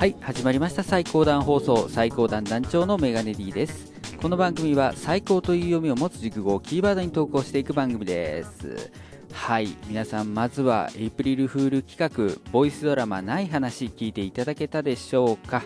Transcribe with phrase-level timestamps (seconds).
[0.00, 0.82] はい始まりました。
[0.82, 3.92] 最高段放送最高段団長のメガネ D です。
[4.22, 8.90] この番組は最高という読みを持つ熟語をキーワードに投稿していく番組です。
[9.34, 15.64] はい皆さんまずはエイプリルフール企画ボイスドラマない話聞いていただけたでしょうか。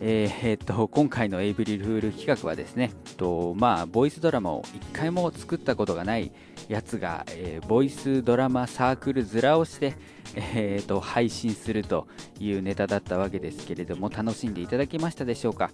[0.00, 6.32] えー、え、っと今回のエイブリルフール企画はですねとまあボイスドラマを1回も作ったことがない
[6.68, 9.94] やつが、えー、ボイスドラマサークル面をして、
[10.34, 15.70] えーと、配信するというネタだったわけですけれども楽しんでいただけましたでしょうか？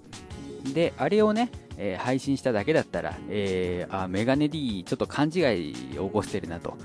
[0.74, 6.76] であれをね、えー、配信しただけだったら、えー、あメガネ D ちょっと勘違いを起こしてるなと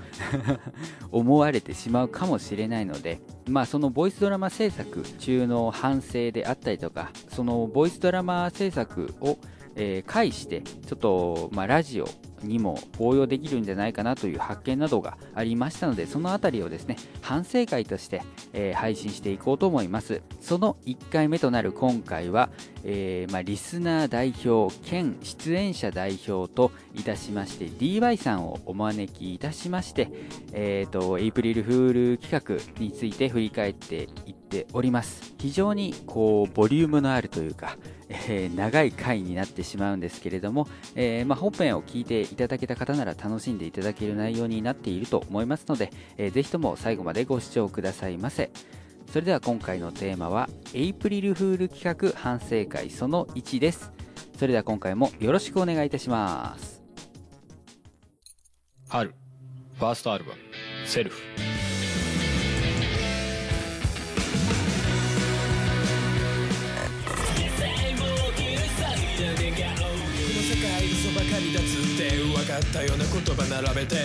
[1.10, 9.38] 思われてしまうかもしれないので、まあ、そのボイスドラマ制作中の反省であったりとかそのボイスドラマ制作を
[9.80, 12.08] えー、介してちょっと、まあ、ラジオ
[12.42, 18.22] にも応用できるんじゃないかなという発見などがありましたのでその辺りをですね反省会として、
[18.52, 20.22] えー、配信していこうと思います。
[20.40, 22.48] その1回目となる今回は、
[22.84, 30.10] えー、まあ、リスナー代表兼出演者代表といたしまして DY さんをお招きいたしまして、
[30.52, 35.34] えーと、エイプリルフール企画について振り返っていっております。
[35.38, 37.76] 非常にこうボリュームのあるというか
[38.10, 48.50] えー、長い回になってしまうんですけれども、えー、まあ、本編を聞いていただけた方なら楽しんでいただける内容になっていると思いますので、えー、ぜひとも最後までご視聴くださいませ。
[49.10, 53.92] それでは今回のテーマはエイプリルフール企画反省会その1です。
[54.36, 56.77] それでは今回もよろしくお願いいたします。
[58.88, 59.14] 春
[59.78, 60.38] ファーストアルバム。
[60.86, 61.22] セルフ。
[72.58, 73.96] ったような言葉並べて。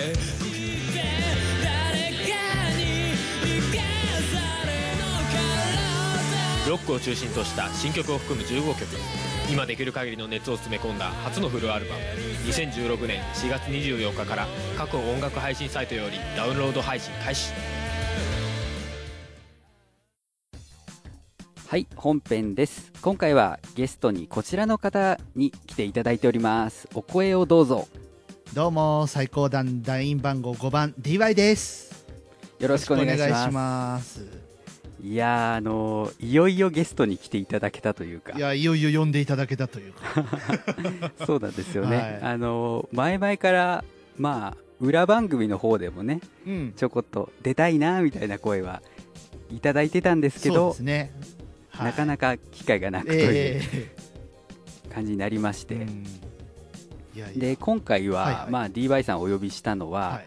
[6.68, 12.00] ロックを中心とした新曲を含む15曲今できる限りの熱を詰め込んだ初のフルアルバム。
[12.50, 14.46] 2016年4月24日から
[14.76, 17.52] 各音楽配信サイトよりダウンロード配信開始。
[21.66, 22.92] はい本編です。
[23.02, 26.88] 今回はゲストにこちらの方に来ていただいております。
[26.94, 27.86] お声をどうぞ。
[28.54, 32.06] どうも最高団団員番号5番 DY です。
[32.60, 34.43] よろしくお願いします
[35.04, 38.32] いやあのいよいよゲストに来ていただけたというか。
[38.38, 40.24] いやいよいよ呼んでいただけたというか。
[41.26, 43.84] そうなんですよね、はい、あの前々から
[44.16, 48.80] まあ裏番組の方でもね、うん、ちょこっと出たいなみたいな声は
[49.50, 51.12] いただいてたんですけど、ね。
[51.68, 56.04] はい、なかなか機会がなくという、えー、感じになりまして、うん。
[57.38, 60.26] で今回は、はいはい、まあ、DY さんをお呼びしたのは、はい、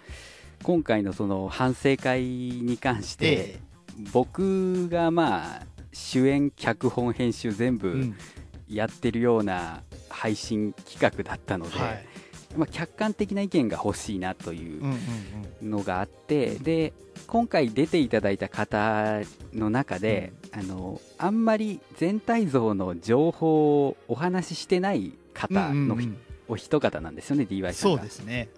[0.61, 3.66] 今回のその反省会に関して、えー、
[4.11, 8.13] 僕がまあ主演脚本編集全部
[8.69, 12.05] やってるような配信企画だったので、はい、
[12.55, 14.83] まあ、客観的な意見が欲しいなという
[15.61, 16.93] のがあって、で
[17.25, 19.21] 今回出ていただいた方
[19.53, 25.97] の中で、うん、あのあんまり全体像の情報をお話ししてない方の
[26.47, 28.49] お一方なんですよね DY さんそうですね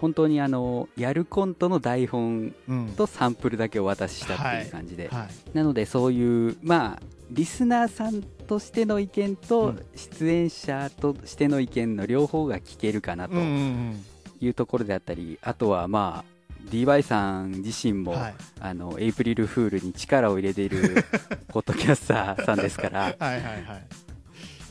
[0.00, 2.54] 本当にあのやるコントの台本
[2.96, 5.10] とサンプルだけお渡ししたっていう感じで、
[5.54, 16.36] なのでそういうまあリスナーさんとしての意見と出演者としての意見の両方が聞けるかなというところであったりあとはまあ
[16.70, 21.04] DY さん自身も、はい、あのエイプリルフールに力を入れている
[21.48, 23.14] ポッドキャスターさんですから。
[23.18, 23.42] はい。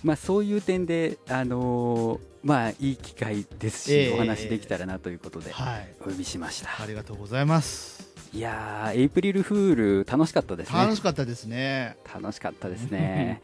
[0.03, 5.51] まあ、そういう点で、あのー、まあ、いい機会ですし、えー、お話できたらなということで、
[6.01, 8.07] お呼びしました、ありがとうございます。
[8.33, 10.78] いやエイプリルフール楽しかったですね。
[10.78, 11.97] 楽しかったですね。
[12.13, 13.41] 楽しかったですね。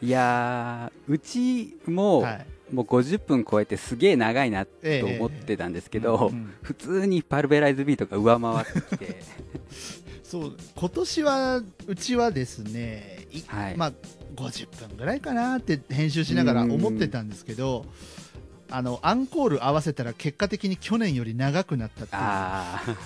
[0.00, 4.72] いやうちも、はい、もう50分超えてすげえ長いなと
[5.04, 9.22] 思ってたんですけど、えーうんうん、普通にパルベライズビートが上回ってきて。
[10.24, 13.92] そう今年はうちはですね、はい、まあ
[14.36, 17.86] 50分ぐらいかなって編集しながら思ってたんですけど、
[18.70, 22.96] あのアンコール合わせたら結果的に去年より長くなったっていう。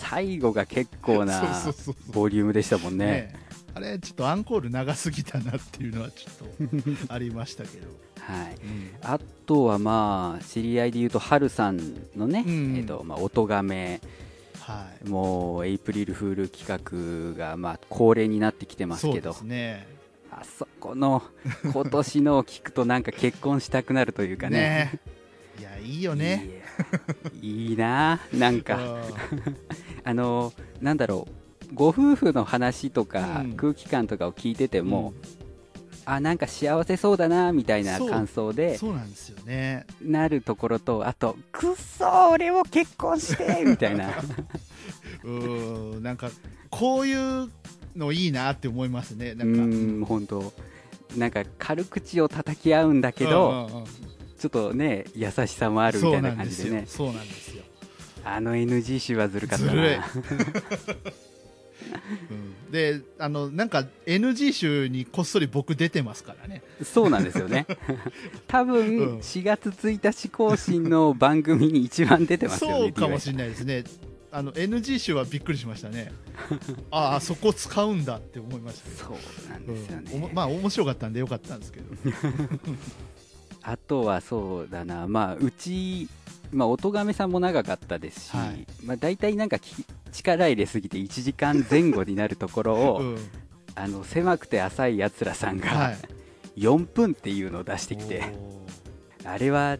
[0.00, 1.42] 最後が結構な
[2.12, 3.06] ボリュームでしたもんね。
[3.06, 3.34] ね、
[3.74, 6.68] あれちょっとアンコール長すぎたなっていうのはちょっ
[7.06, 7.86] とありましたけど。
[8.20, 11.78] はい、うん、あとはまあ知り合いでいうとハルさん
[12.16, 14.00] のね、うん、えーとまあ、音がめ
[14.70, 19.86] はい、もうエイプリルフール企画がまあ恒例になってきてますけど、ね、
[20.30, 21.22] あそこの
[21.72, 24.58] 今年のを聞くとなんか結婚したくなるというかね。
[24.58, 25.00] ね。
[25.58, 26.62] いやいいよね。
[27.42, 28.78] いいななんか。
[30.04, 31.74] あのなんだろう。
[31.74, 33.52] ご夫婦の話とか、うん。
[33.52, 35.12] 空気感とかを聞いてても、
[36.04, 39.86] あなんか幸せそうだなみたいな感想でそうなんですよね。
[40.02, 44.08] なるところとあとくっそー俺を結婚してみたいな。
[45.24, 46.30] うーんなんか
[46.70, 47.50] こういう
[47.96, 49.34] のいいなって思いますね。
[49.34, 49.62] なうんか。
[49.62, 50.52] ーん本当。
[51.16, 53.86] なんか軽口を叩き合うんだけど、うんうんうん。
[54.38, 56.84] ちょっとね優しさもあるみたいな感じでね。
[56.86, 57.62] そうなんですよ。
[58.24, 59.70] あの NG 集はずるかったな。
[59.72, 59.98] ずるい
[62.30, 62.72] うん。
[62.72, 66.62] であのなんか NG 集にこっそり僕出てますからね。
[66.82, 67.66] そうなんですよね。
[68.46, 69.18] 多分うん。
[69.18, 73.84] 4月1日更新の番組に一番出てますよねそうかもしれないですね。
[74.32, 76.12] あの NG 集はびっくりしましたね。
[76.90, 79.04] ああそこ使うんだって思いましたけど。
[79.04, 80.34] そうなんですよね、うん。
[80.34, 81.86] まあ面白かったんでよかったんですけど。
[83.62, 86.08] あとはそうだな、まあ、うち、
[86.50, 88.66] まあ、音亀さんも長かったですし、はい。
[88.84, 93.18] まあ、大体なんかき力入れすぎて1時間前後になるところを、うん。
[93.76, 95.96] あの狭くて浅いやつらさんはがい。
[96.56, 98.22] 4分っていうのを出してきて、
[99.24, 99.78] あれは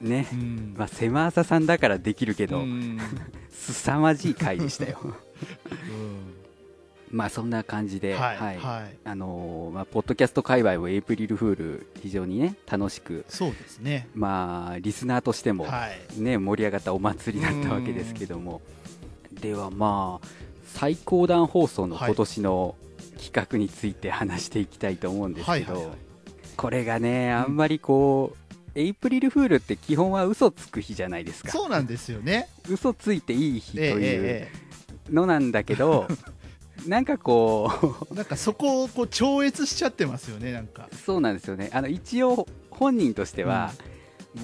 [0.00, 0.74] ねうん。
[0.76, 2.98] まあ、狭浅さんだからできるけど、うん。
[3.50, 4.98] 凄まじい回でしたよ。
[5.02, 5.06] う
[5.92, 6.34] ん。
[7.10, 8.58] まあそんな感じで、はい。
[9.04, 14.08] あのーまあ、ポッドキャスト界隈をエイプリルフール非常にね楽しく、そうですね。
[14.14, 16.20] まあ、リスナーとしても、はい。
[16.20, 18.60] ね、盛り上がったお祭りだったわけですけども
[19.38, 20.28] ではまあ
[20.66, 22.74] 最高段放送の今年の
[23.18, 25.94] 企画について話していきたいと思うんですけど、
[26.56, 31.50] これがねあんまりこう、エイプリルフールって基本は嘘つく日じゃないですか。
[31.50, 32.48] そうなんですよね。
[32.68, 34.52] 嘘ついていい日とええいうえ
[35.10, 36.06] のなんだけど、
[36.86, 40.88] なんかこうえなんかそこをこう超越しちゃってますよねなんか。
[41.04, 41.70] そうなんですよね。
[41.72, 43.72] あの一応本人としては、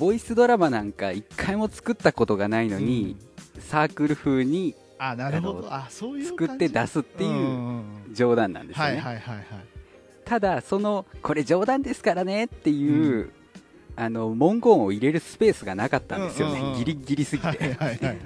[0.00, 3.16] ボイスドラマなんか一回も作ったことがないのに、
[3.60, 4.74] サークル風に
[5.10, 7.78] あなるほあどあそういう作って出すっていうんん
[8.10, 8.14] ん。
[8.14, 9.44] 冗談なんですよね、はいはいはいはい。
[10.24, 13.30] ただそのこれ冗談ですからねっていう、
[13.96, 16.78] あの文言を入れるスペースがなかったんですよね、うんうんうん。
[16.78, 18.18] ギリギリすぎて、はいはいはいはい。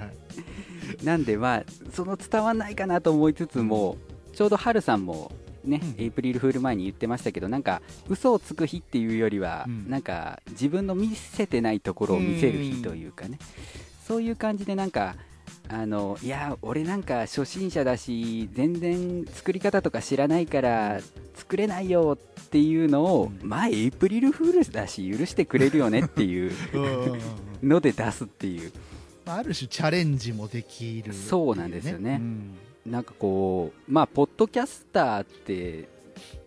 [1.03, 3.97] なんでまあその伝わんないかなと思いつつも
[4.33, 5.31] ちょうどハルさんも
[5.65, 6.01] ね、うん。
[6.01, 9.89] エイプリルフール前に言ってましたけどなんか嘘をつく日っていうよりは、うん。
[9.89, 13.37] なんか自分の見せてないところを見せる日というかね、
[14.07, 15.15] そういう感じでなんか
[15.67, 20.99] あのいや俺なんか初心者だし全然作り方とか知らないから
[21.35, 23.47] 作れないよっていうのを、うん。
[23.47, 26.51] まあエイプリルフールだし許してくれるよねっていう
[27.63, 28.71] ので出すっていう。
[29.25, 32.19] まあある種チャレンジもできるそうなんですよね。
[32.19, 32.91] うん。
[32.91, 35.87] なんかこうまあポッドキャスターって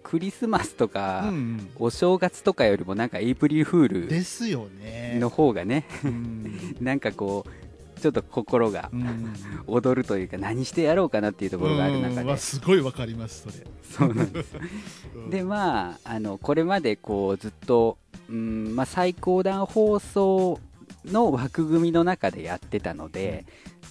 [0.03, 1.71] クリスマスとか、うん。
[1.79, 5.19] お正月とかよりもなんかエイプリルフールですよね。
[5.21, 5.87] の方がね。
[6.05, 6.77] うん。
[6.81, 7.62] なんかこう
[8.03, 9.33] ちょっと心がうん。
[9.67, 12.37] 踊るというか何してやろうかなっていうところがある中で。
[12.37, 13.67] すごいわかりますそれ。
[13.91, 14.57] そうなんです。
[15.15, 15.31] うん。
[15.31, 17.97] でまああのこれまでこうずっと、
[18.29, 20.61] うんまあ、最高段放送
[21.07, 23.45] の枠組みの中でやってたので、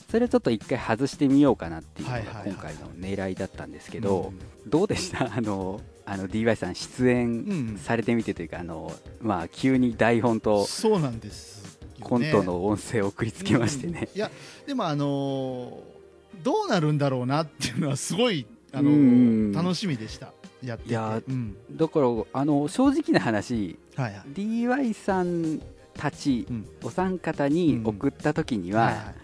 [0.09, 4.31] それをちょっと一回外してみようかなっていうのが今回の狙いだったんですけど、
[4.67, 5.25] どうでした？
[5.35, 7.77] あのあの DY さん出う演ん。
[7.77, 8.91] されてみてというか、あの
[9.21, 11.60] まあ、急に台本とそうなんです
[12.01, 14.17] コントの音声を送りつけましてね、うん。
[14.17, 14.29] いや
[14.65, 16.01] でもあのー
[16.43, 19.51] どうなるんだろうなっていうのはすごいあのーうん。
[19.51, 20.33] 楽しみでした。
[20.63, 20.89] やってて。
[20.91, 21.55] いやうん。
[21.71, 24.21] だからあの正直な話はいはい。
[24.33, 25.61] DY さん
[25.93, 26.69] たちうん。
[26.83, 29.15] お三方に送った時には、はいはい。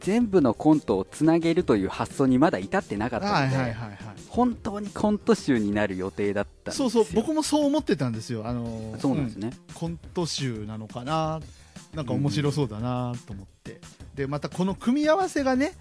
[0.00, 3.98] 全部のコントをつなげるという発想にまだ至ってなかったので、はいはいはいはい。
[4.28, 8.46] 本当にコント集になる予定だったそうそう僕もそう思ってたんですよ。
[8.46, 9.74] あのーそうなんですね、うん。
[9.74, 11.40] コント集なのかな
[11.94, 13.80] なんか面白そうだなと思って、
[14.14, 15.72] でまたこの組み合わせがね、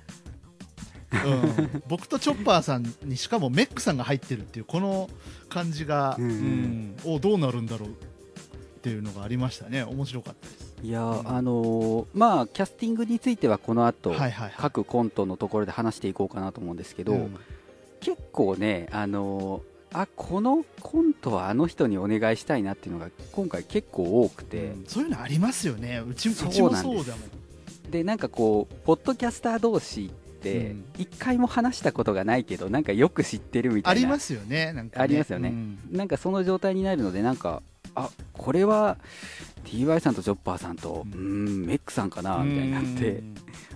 [1.12, 5.10] うん、僕とチョッパーさんにしかもメックさんが入ってるっていうこの
[5.50, 6.96] 感じが、うんうん。
[7.06, 7.92] おどうなるんだろうっ
[8.82, 9.84] ていうのがありましたね。
[9.84, 10.76] 面白かったです。
[10.84, 11.28] いやー、うん。
[11.28, 14.54] あのーまあキャスティングについてはこの後、はいはいはい。
[14.58, 17.40] 各コントのところで話していこうかなと思うんですけど、うん。
[18.00, 19.62] 結構ねあのー
[19.94, 24.86] あこのコントはあの人にお願いしたいなっていうのが今回結構多くて、うん。
[24.88, 26.04] そういうのありますよね。
[26.08, 26.58] うちもなんです。
[26.58, 27.92] そうだもん。
[27.92, 30.10] でなんかこうポッドキャスター同士っ
[30.42, 30.86] てうん。
[30.98, 34.00] 一回も話したことがないけどなんかよく知ってるみたいな。
[34.00, 35.04] ありますよねなんかね。
[35.04, 35.50] ありますよね。
[35.50, 35.80] うん。
[35.92, 37.62] なんかその状態になるのでなんか
[37.96, 38.98] あこれは
[39.66, 43.24] TY さんとジョッパーさんと、ううんん、メックさんかなみたいになって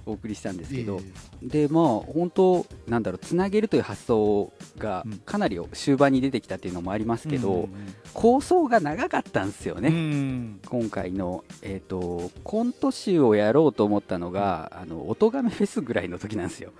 [0.05, 0.99] お送りしたんですけど、
[1.43, 5.17] えでまあ本当なんだろうつなげるという発想がうん。
[5.19, 7.71] かなり終盤に出てきたっていうのもありますえけど、うん
[8.13, 10.59] 構想が長かったんですよね、うん。
[10.65, 16.71] 今回の、えー、とコント集をやろうと思ったのが、あの音亀フェスぐらいの時なんですよ。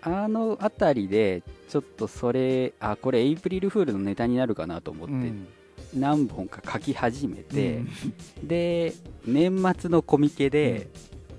[0.00, 5.46] あの辺りでちょっとそれあこれエイプリルフールのネタになるかなと思って、うん。
[5.94, 8.48] 何本か書き始めて、うん。
[8.48, 8.94] で
[9.26, 10.88] 年末のコミケで、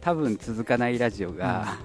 [0.04, 1.78] 多分続かないラジオが、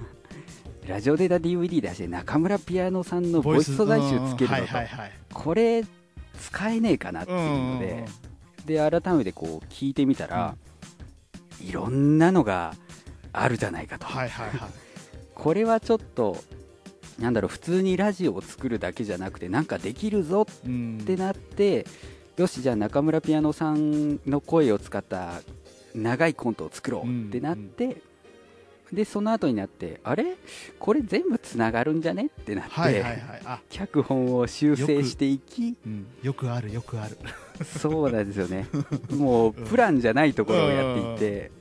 [0.85, 5.11] ラジオデータ DVD 出して中村ピアノさんのボイス素材集つけるのと、うんはいはいはい。
[5.33, 5.85] これ
[6.37, 8.05] 使えねえかなっていうので、
[8.65, 10.57] で改めてこう聞いてみたら、
[11.61, 12.73] いろんなのが
[13.31, 14.69] あるじゃないかと、はいはいはい。
[15.33, 16.35] これはちょっと
[17.19, 20.99] なんだろう普通にラジオを作るだけじゃなくてなんかできるぞうん。
[21.01, 21.85] ってなって、
[22.35, 25.41] よしじゃあ中村ピアノさんの声を使った
[25.95, 28.08] 長いコントを作ろうってなって、
[28.91, 30.35] でその後になってあれ？
[30.79, 32.25] これ全部つながるんじゃね？
[32.25, 33.21] ってなって、はいはいはい。
[33.45, 35.75] あ、脚本を修正していき。
[35.85, 37.17] うん、よくあるよくある。
[37.63, 38.67] そうなんですよね。
[39.11, 41.51] もうプランじゃないところをやっていて、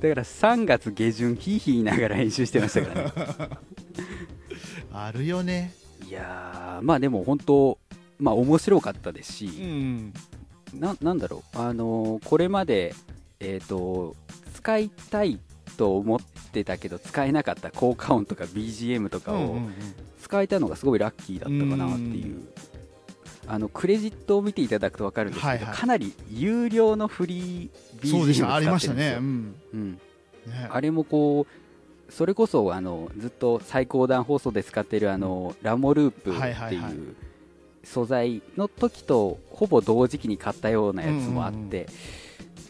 [0.00, 3.04] だから3月下旬ヒーヒーながら編集してましたから
[3.48, 3.58] ね。
[4.92, 5.74] あるよね。
[6.06, 7.78] いやーまあでも本当
[8.18, 10.12] まあ面白かったですし、うん。
[10.74, 12.94] ななんだろう、あのーこれまで、
[13.40, 14.16] えー、と
[14.54, 15.40] 使いたい
[15.76, 16.20] と思っ
[16.52, 19.58] てたけど使えなかった効果音とか BGM とかを
[20.20, 22.42] 使えたのがすごいラッキーだったかなっていう、
[23.46, 29.98] あのクレジットを見ていただくと分かるんですけど、かなり有料のフリー BGM をたありました使ってるんですよ、ね。
[30.46, 30.70] うん。
[30.70, 36.78] あれもこうそれこそあのずっと最高段放送で使ってるあのラモループはいってい。
[36.78, 37.16] う
[37.84, 41.86] 素材の時とほぼ同時期に買ったようなやつもあって、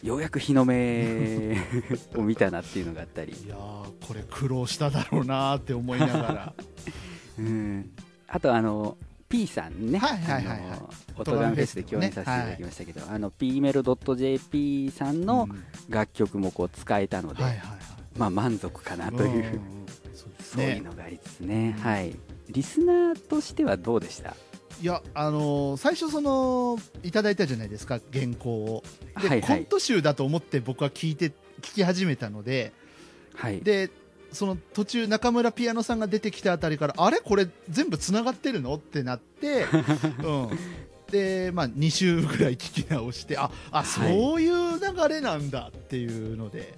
[0.05, 1.57] ようやく日の目
[2.15, 6.53] を見たなっていうのがあったり、いやーこれ苦労しただろうなーって思いながら。
[7.39, 7.89] うん、
[8.27, 8.97] あとあの
[9.27, 10.79] P さんね、はいはいはいはい。
[11.17, 15.63] オトガンフェスで共演させていただきましたけど、あの P メロ .jp さんのうん。
[15.89, 17.77] 楽曲もこう使えたので、はいはいはい。
[18.17, 19.85] まあ満足かなという、んんん。
[20.13, 22.15] そうですそういうねのがありつつね、はい。
[22.49, 24.35] リスナーとしてはどうでした？
[24.81, 28.83] いやあのー最初そのいただいたじゃないですか原稿を。
[29.21, 29.57] で、はいはい。
[29.57, 31.27] コント集だと思って僕は聞いて
[31.61, 32.73] 聞き始めたので。
[33.35, 33.61] はい。
[33.61, 33.89] で
[34.31, 37.19] その途中中村ピアノさんが出てきたあたりからあれ？
[37.19, 38.75] これ全部つながってるの？
[38.75, 39.65] ってなって、
[40.23, 40.59] うん、
[41.09, 44.13] で、まあ、2週ぐらい聞き直してああ、はい。
[44.13, 46.73] そういう流れなんだっていうので、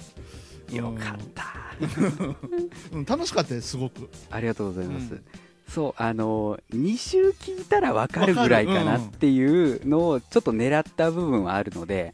[0.72, 1.46] よかった。
[2.94, 4.08] うん、楽しかったですすごく。
[4.30, 5.14] ありがとうございます。
[5.14, 5.24] うん
[5.68, 12.14] そう、あの、2週聞いたらわかるぐらいかなっていうのをちょっと狙った部分はあるので、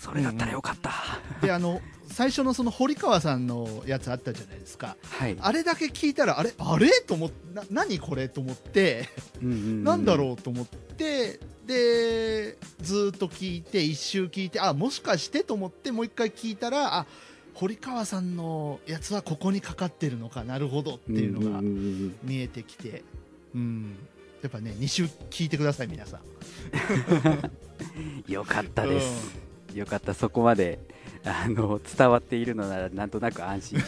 [0.00, 0.92] それだったらよかった。
[1.44, 1.80] であの
[2.10, 4.96] 最初のその堀川さんのやつあったじゃないですか。
[5.18, 5.36] はい。
[5.38, 6.52] あれだけ聞いたらあれ？
[6.58, 6.88] あれ？
[7.06, 8.28] と思ってな何これ？
[8.28, 9.08] と思って
[9.42, 9.84] うんうんうん。
[9.84, 10.36] なんだろう？
[10.36, 15.44] と思ってでずーっと聞いて一周聞いてあもしかして？
[15.44, 17.06] と思ってもう一回聞いたらあ
[17.58, 23.02] 堀川さんのやつはここにかかってるのかなるほどっていうのがんんうん見えてきて。
[23.52, 23.96] うん。
[24.42, 26.20] やっぱね2週聞いてください皆さん。
[28.30, 29.36] よかったです。
[29.74, 30.78] よかった、そこまで、
[31.24, 33.80] あの、伝わっているのなら、なんとなく安心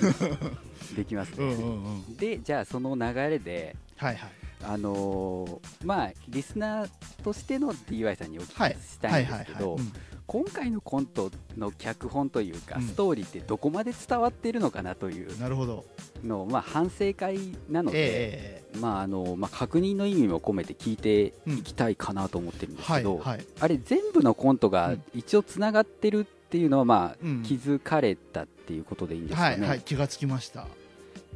[0.97, 1.37] できますね。
[1.39, 2.17] うんうんうん。
[2.17, 4.31] で、じゃあその流れで、はいはい。
[4.63, 6.91] あのーまあ、リスナー
[7.23, 9.93] としての DY さんにお聞はいきしたいんですけどうん
[10.31, 12.83] 今回のコントの脚本というか、うん。
[12.83, 15.85] ストーリーってどこまで伝わっているのかなというなるほど。
[16.25, 17.37] のを、まあ、反省会
[17.69, 23.45] なので、ええまああのまあ、確認の意味も込めて聞いていきたいかなと思ってるんですはけど、いはい。
[23.59, 25.03] あれ全部のコントがうん。
[25.15, 27.43] 一応つながってるっていうのは、まあうん。
[27.43, 29.57] 気づかれたっていうことでいいんですかね。
[29.63, 30.69] はいはい気がつきました。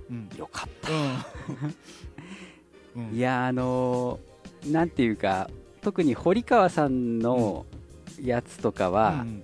[0.09, 0.29] うん。
[0.39, 0.93] よかった。
[2.97, 3.03] うん。
[3.11, 3.17] うん。
[3.17, 5.51] いやあのーなんていうか
[5.83, 7.67] 特に堀川さんの
[8.23, 9.42] やつとかは、うん。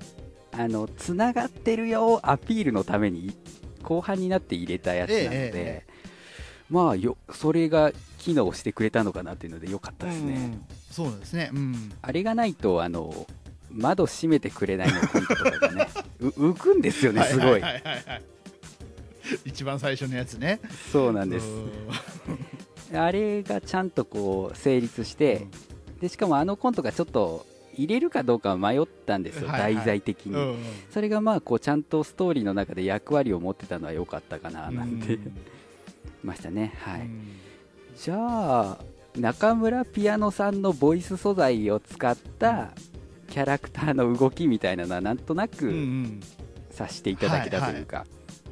[0.52, 3.36] あのつながってるよアピールのために
[3.84, 5.90] 後半になって入れたやつなので、えええ
[6.68, 11.50] まあよそれが機能してくれたのかなっていうのでよかったですね、うんそうですね。
[11.54, 11.92] うん。
[12.02, 13.26] あれがないとあの
[13.70, 15.88] 窓閉めてくれないのコントとかがね。
[16.18, 17.62] う浮くんですよねすごい,、
[19.44, 20.60] 一番最初のやつね。
[20.92, 21.46] そうなんです。
[21.46, 22.98] うん。
[22.98, 25.46] あれがちゃんとこう成立して、
[26.00, 29.74] でしかもあのコントがちょっと入れるかどうかは迷ったんですよ、はいはい。
[29.76, 30.58] 題材的に、うん
[30.90, 35.36] それがまあこうちゃんとストーリーの中で役割を持ってたのは良かったかななんて、うん。
[36.22, 37.36] ましたねはい、うん。
[37.96, 38.16] じゃ
[38.72, 38.78] あ
[39.16, 42.72] 中村ピアノさんのボイス素材を使った
[43.28, 46.20] キャラクターの動きみたいなのはなんとなうんうくん。
[46.70, 48.06] 察していただけたというか、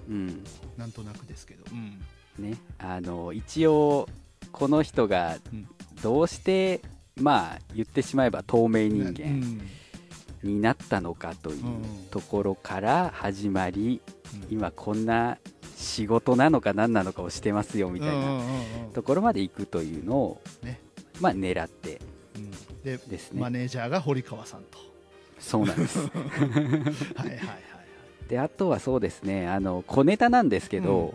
[0.09, 0.45] うん。
[0.77, 2.51] なんとなくですけど、うん。
[2.51, 4.09] ね、あの一応
[4.53, 5.67] この人がうん。
[6.03, 6.81] どうして、
[7.21, 9.61] まあ言ってしまえば透明人う間ん。
[10.43, 14.01] になったのかといううんところから始まり
[14.51, 14.55] うん。
[14.57, 15.39] 今こんな
[15.77, 18.93] 仕事なのか何なのかをしてますよみたいなうんうんうんうん。
[18.93, 20.81] ところまで行くというのを、ね。
[21.21, 22.01] まあ狙って
[22.37, 22.51] うん。
[22.83, 23.41] でですね。
[23.41, 24.79] マネージャーが堀川さんと。
[25.39, 25.99] そうなんです。
[26.07, 27.39] はいはいはい
[28.29, 31.15] であとはそうですねあの小ネタなんですけど、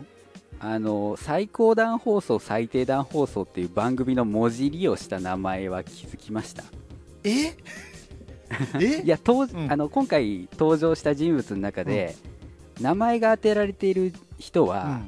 [0.60, 6.64] あの最高段放送最低段放送っていう番組の文字利用した名前は気づきました。
[7.22, 7.56] え？
[8.80, 9.02] え？
[9.04, 9.72] いや登うん。
[9.72, 12.16] あの今回登場した人物の中で、
[12.80, 15.02] 名前が当てられている人は、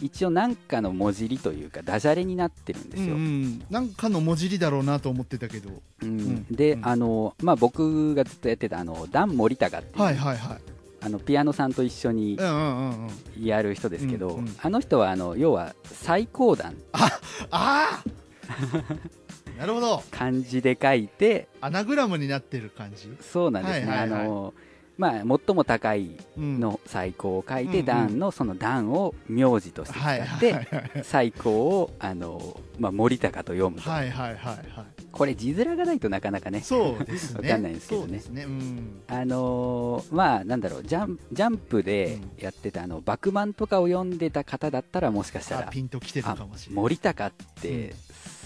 [0.00, 5.70] 一応何かの文字利というかダジャレになってるんですよ、うんうん、なんかの文字りだろうなと思ってたけど。
[6.02, 6.18] うん。
[6.18, 6.46] ん。
[6.50, 6.86] で、うん。
[6.86, 10.58] あのまあ、僕がずっとやってたあのダン・森高っていう、はいはいはい
[11.02, 12.36] あのピアノさんと一緒に
[13.40, 16.74] やる人ですけど、あの人はあの要は最高段。
[16.92, 17.10] あ
[17.50, 18.02] あ
[19.58, 20.02] なるほど。
[20.10, 23.10] 漢字で書いてアナグラムになってる感じ？
[23.20, 24.54] そうなんですね、あの
[24.96, 25.12] まあ、
[25.46, 26.60] 最も高いうん。
[26.60, 37.48] の最高を書いて、段のその段を名字として使はいって、最高をあの、まあ、森高と読むと、はいはいはいはいこれ字面がないとなかなかねそうですね。
[37.48, 38.22] わかんないですけどね。
[38.30, 38.44] ね。
[38.44, 39.00] うん。
[39.08, 46.82] あのーまあなんだろうジャンジャンプでやってたあのバクマンとかを読んでた方だったらもしかしたあらピンときてるかもしれない。
[46.82, 47.92] 森高っうてん。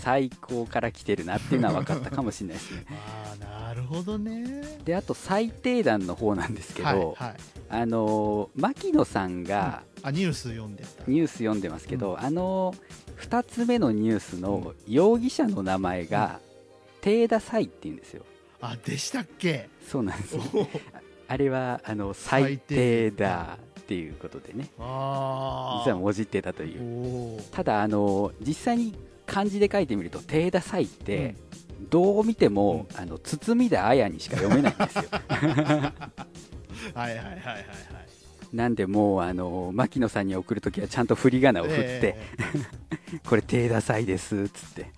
[0.01, 2.85] 最高から来てるなっていうのは分かったかもしれないですね。
[2.93, 4.63] ああなるほどね。
[4.85, 7.37] であと最低段の方なんですけど、はいはい。
[7.71, 10.89] あのー牧野さんがあニュース読んでた。
[11.07, 12.75] ニュース読んでますけど、あの
[13.21, 16.54] 2つ目のニュースの容疑者の名前が、テイ
[17.29, 18.25] ダサイっていうんですよ。
[18.61, 19.69] あでしたっけ？
[19.87, 20.37] そうなんです。
[20.37, 20.67] よお。
[21.29, 24.69] あれはあの最低だっていうことでね。
[24.79, 28.95] あ実はもじってたといおうただあの実際に
[29.27, 31.35] 漢字で書いてみると「テイダサイ」って、
[31.91, 35.05] どう見ても、あの包田綾にしか読めないんですよ。
[35.19, 35.21] は
[36.95, 37.65] いはいはいはいはい。
[38.53, 42.17] なんでもうあの牧野さんに送るときはちゃんと振り仮名を振って、え
[43.27, 44.91] これ「テイダサイです」っつって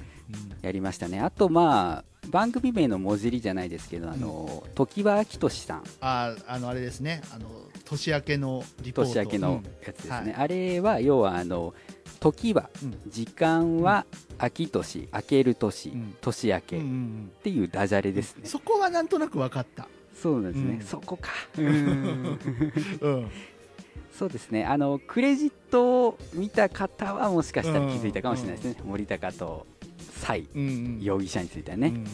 [0.63, 1.21] やりましたね。
[1.21, 5.85] あとまあ番組名の文字りじゃないですけど、あの常盤明俊さん。
[6.01, 7.23] ああのあれですね。
[7.33, 7.49] あの
[7.85, 9.15] 年明けのリポート。
[9.15, 10.35] 年明けのやつですね、はい。
[10.35, 11.73] あれは要はあの
[12.19, 12.99] 時は、うん。
[13.09, 14.07] 時間は
[14.39, 16.17] 秋年明ける年、うん。
[16.21, 17.31] 年明けっうんうんうん。
[17.45, 19.87] ていうダジャレですね、そこはなんとなく分かった。
[20.21, 20.85] そうですね、うん。
[20.85, 21.31] そこか。
[21.59, 22.39] うん。
[24.19, 24.65] そうですね。
[24.65, 29.67] あのクレジットを見た方はもしかしたら気づいたかもしれないですね、森高と
[30.17, 30.47] 蔡
[31.01, 32.07] 容疑者についてはね、うん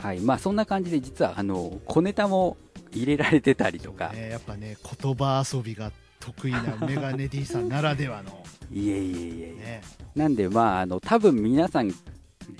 [0.00, 0.20] はい。
[0.20, 2.56] まあそんな感じで実はあの小ネタも
[2.92, 8.44] 入れられてたりとか、ねやっぱね言葉遊びが得意なメガネ D さんならではの。
[8.72, 9.82] いえいえいえいえ、ね。
[10.14, 11.92] なんでまああの多分皆さん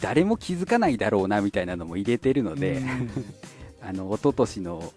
[0.01, 3.11] 誰も気づかないだろうなみたいなのも入れてるので、うん。
[3.81, 4.93] あの一昨年の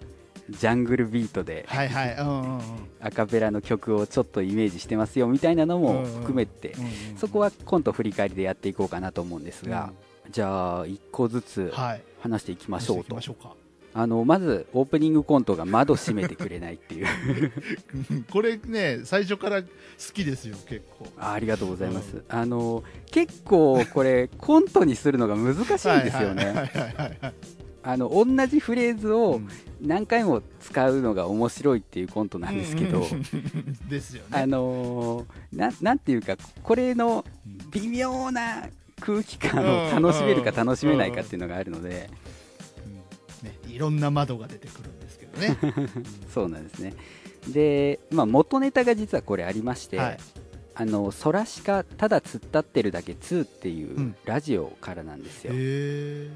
[0.52, 2.62] ジャングルビートではいはいうんうんうん。
[3.00, 9.94] アカペラの曲をちょっとイメージしてますよみたいなのも含めて、うんうんそこはコント振り返りでやっていこうかなと思うんですが、
[10.32, 12.02] じゃあ1個ずつはい。
[12.20, 13.18] 話していきましょうと。
[13.94, 17.08] あのまずオープニングコントが窓閉めてくれないっていう。
[18.12, 19.68] う んこれね最初から好
[20.14, 21.08] きですよ結構。
[21.18, 26.72] あありがとうございます、あの結構これコントにするのが難しいんですよね、
[27.84, 29.50] あの同じフレーズうをん。
[29.82, 33.90] 何回も使うのが面白いっていうコントなんですけど、うんうんうん。
[33.90, 34.40] ですよね。
[34.40, 37.26] あのーななんていうかこれの
[37.72, 38.68] 微妙な
[39.00, 42.10] 空気感を楽しめるか楽しめないかっていうのがあるので、
[43.42, 45.58] うんね、いろんな窓が出てくるんですけどね。
[46.32, 46.94] そうなんですね。
[47.48, 50.18] で、まあ、元ネタが実はこれありまして、はい。
[50.74, 54.16] あのソラシカただ突っ立ってるだけ2っていううん。
[54.26, 56.30] ラジオからなんですよ、へえ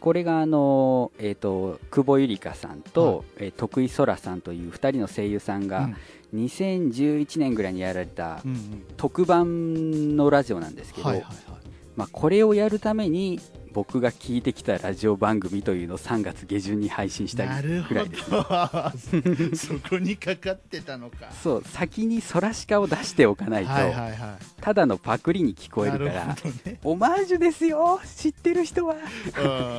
[0.00, 5.90] これがあの、えー、と久保ゆりかさんと、えー徳井そらさんという2人の声優さんが、
[6.34, 8.84] 2011年ぐらいにやられたうんうん。
[8.96, 11.60] 特番のラジオなんですけど、はいはいはい。
[11.96, 13.40] まあ、これをやるために
[13.72, 19.56] 僕が聞いてきたラジオ番組というのを3月下旬に配信したなるほぐらいです、ね、ど。
[19.56, 21.30] そこにかかってたのか。
[21.42, 26.26] そう先にソラシカを出しておかないと、はいはいはただのパクリに聞こいえるから
[26.64, 26.78] ね。
[26.84, 28.00] オマージュですよ。
[28.16, 28.96] 知ってる人は。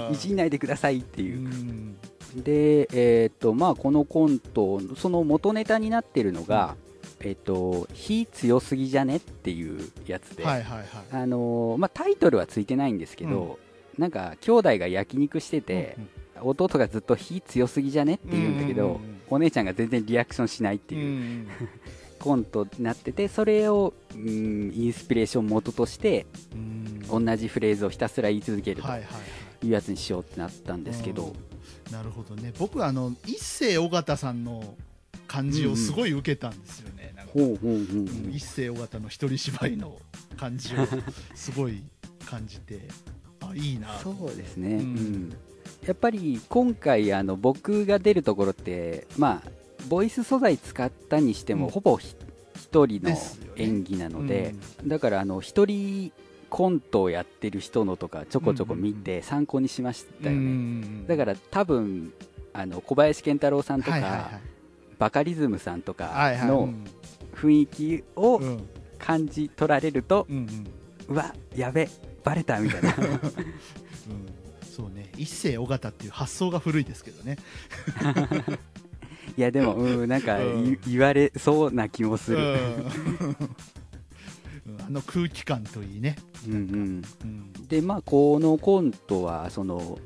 [0.08, 0.14] うん。
[0.14, 1.96] いじんないでくださいってういう、ん。
[2.36, 6.76] で、えーっとまあ、このコントその元ネタになってるのが
[7.20, 10.88] 「えーっと火強すぎじゃね?」っていうやつで、はいはいはい。
[11.12, 13.60] あのーまあ、タイトルはついてないんですけど、
[14.02, 15.96] なんか兄弟が焼肉してて、
[16.42, 21.48] 弟がずっと火強すぎじゃねって言うんだけど、うんうんうんお姉ちゃんが全然リアクションしないっていう、うん
[22.20, 27.26] コントになっててそれを、うん、インスピレーション元としてうん。
[27.26, 29.20] 同じフレーズをひたすら言い続けるとはいはいは
[29.64, 29.66] い。
[29.66, 31.34] いうやつにしようってなったんですけど、
[31.92, 32.54] なるほどね。
[32.60, 34.76] 僕はあの一世尾形さんの
[35.28, 39.98] 感じをすごい受けたんですよね、うほう一世尾形の一人芝居の
[40.38, 40.86] 感じを
[41.34, 41.84] すごい
[42.26, 42.82] 感じて
[43.52, 43.88] あいいな。
[44.00, 44.86] とそうですね、ううん。
[45.30, 45.34] ん
[45.86, 49.50] やっぱり今回あの僕が出るところってまあ
[49.88, 51.72] ボイス素材使ったにしても、うん。
[51.72, 52.16] ほぼひ
[52.56, 53.18] 一人の
[53.58, 56.12] 演技なので、だからあの一人
[56.50, 62.14] コントをやってる人のとかちょこちょこ見て参考にしましたよね、だからら多分
[62.54, 64.42] あの小林賢太郎さんとか、はいはいはい。
[65.00, 66.12] バカリズムさんとか
[66.46, 66.74] の
[67.36, 68.70] 雰囲気をうんうん。
[69.02, 70.68] 感じ取られると、うんうん。
[71.10, 71.90] うわやべ
[72.24, 72.96] バレたみたいな。
[73.00, 75.12] うんそうね。
[75.18, 77.38] 一世尾形っていう発想が古いですけどね。
[79.38, 80.66] いやでも、うん、なんか、うん。
[80.66, 83.36] い言われそうな気もする、うん。
[84.88, 86.16] あの空気感といいね、
[86.48, 87.68] うんうん、うん。
[87.68, 90.00] でまあこのコントはその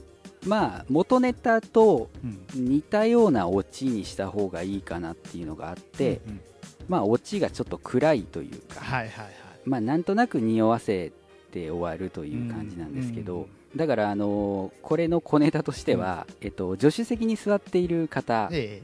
[0.45, 2.65] まあ元ネタとうん。
[2.65, 6.41] 似たようなオチにした方がいいかなっていうのがあって、うん
[6.87, 9.33] まあオチがちょっと暗いというか、はいはいはい。
[9.65, 11.24] まあなんとなく匂わせて
[11.69, 18.81] 終わるという感じなんですけど、だからあのこれの小ネタとしては、えっと、助手席に座っている方え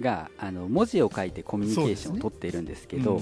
[0.00, 3.20] があの文字を書いてコミュニケーションを取っているんですけど、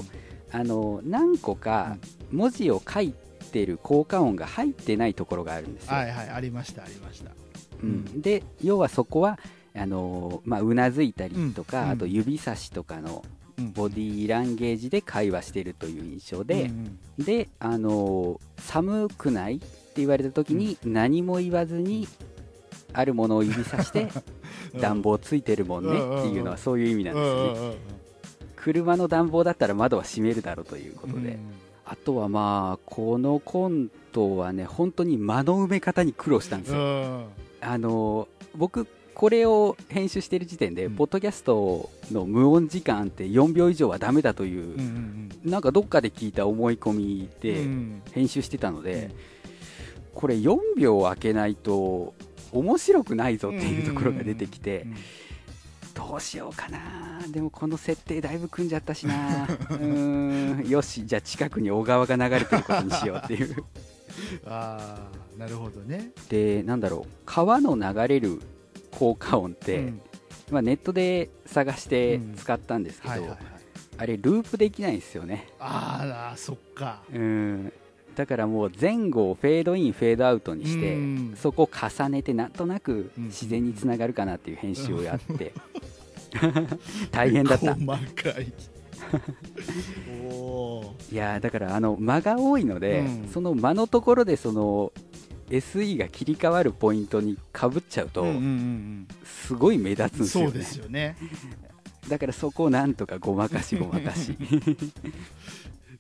[0.51, 1.97] あの何個か
[2.31, 3.15] 文字を書い
[3.53, 5.95] てる効果音が入ってないところがあるんですよ。
[5.95, 7.31] はいはいありましたありました。
[7.83, 9.39] うん、で要はそこは
[9.75, 11.91] あのまあ、うなずいたりとか、うん。
[11.91, 13.42] あと指差しとかのうん
[13.75, 22.09] ボディーランゲージで会話しているという印象で、うんであの寒くないって言われた時に何も言わずに
[22.95, 24.09] あるものを指さして
[24.75, 24.81] うん。
[24.81, 27.53] 暖房ついてるもんねっていうのはそういう意味なんうですよね。
[27.53, 27.75] んうんうん
[28.57, 31.37] 車の暖房だったら窓は閉めるだろうということで、
[31.85, 37.27] あとはまあこのコントはね本当に間の埋め方に苦労したんですうよん。
[37.61, 40.97] あの僕これを編集してる時点で、うん。
[40.97, 44.77] ポッドキャストの無音時間って4秒以上はダメだという、
[45.45, 48.03] なんかどっかで聞いた思い込みうんでうん。
[48.13, 49.11] 編集してたので、
[50.15, 52.15] これ4秒開けないと
[52.53, 54.97] 面白くないぞっていうところが出てきて、うん
[55.95, 57.21] どうしようかな。
[57.29, 59.45] でもこの設定だいぶ組んじゃったしな。
[59.45, 60.69] うーん。
[60.69, 63.65] よしじゃあ近くに小川が流れてることにしようっていう。
[64.47, 64.99] あ
[65.37, 66.11] あなるほどね。
[66.29, 67.11] でなんだろう。
[67.25, 68.41] 川の流れる
[68.93, 70.01] 効果音って、うん。
[70.51, 72.35] まあ、ネットで探してうん。
[72.35, 73.39] 使ったんですけど、はいはいはい。
[73.99, 75.49] あれループできないんですよね。
[75.59, 77.03] あーあーそっか。
[77.13, 77.73] うん。
[78.15, 81.35] だからもう前後をフェードインフェードアウトにして、うん。
[81.37, 83.25] そこを重ねてなんとなくうん。
[83.25, 85.53] 自然につながるかなっていう編集をやって、
[87.11, 87.75] 大変だった。
[87.75, 88.53] 細かい。
[91.11, 93.29] いやーだからあの間が多いので、うん。
[93.33, 94.93] その間のところでその
[95.53, 100.47] SE が切り替わるポイントにかぶっちゃうと、うんうんうんすごい目立つんですよね。
[100.47, 101.17] うんそうですよね。
[102.09, 104.37] だからそこをなんとかごまかしごまかし。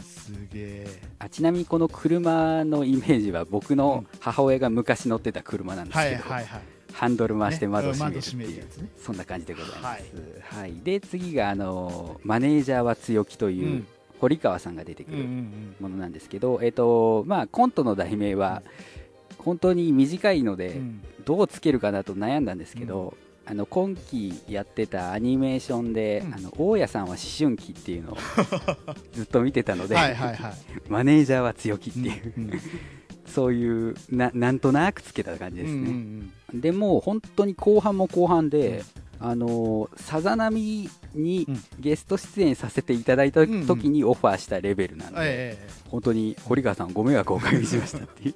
[0.00, 0.86] すげえ。
[1.18, 6.62] あちなみにこの車のイメージは僕の母親が昔乗ってた車なんですはけど、いはいはい
[6.92, 10.04] ハンドル回して窓ね閉めるっていう、そんな感じでございます、
[10.56, 10.74] はい。
[10.82, 13.86] で次があのマネージャーは強気という、うん。
[14.20, 15.74] 堀川さんが出てくうんうんうるん。
[15.80, 18.62] ものなんですけど、えっとまあ、コントの題名は
[19.44, 21.02] 本当に短いので、うん。
[21.24, 26.34] どうつけるかなと悩んだんですけど、あの今期やってたアニメーションで、うん。
[26.34, 28.16] あの大家さんは思春期っていうのを
[29.12, 30.16] ずっと見てたので、はい
[30.88, 32.60] マネージャーは強気っていう、うんうん
[33.24, 36.60] そういうななんとなくつけた感じですうんうね、ん。
[36.60, 38.84] でもう本当に後半も後半で、
[39.18, 41.64] あのさざ波にうん。
[41.80, 48.34] ゲスト出演させていただいた時にオファーしたレベルなんで、ええ本当に堀川さんご迷惑をおかけしましたっていう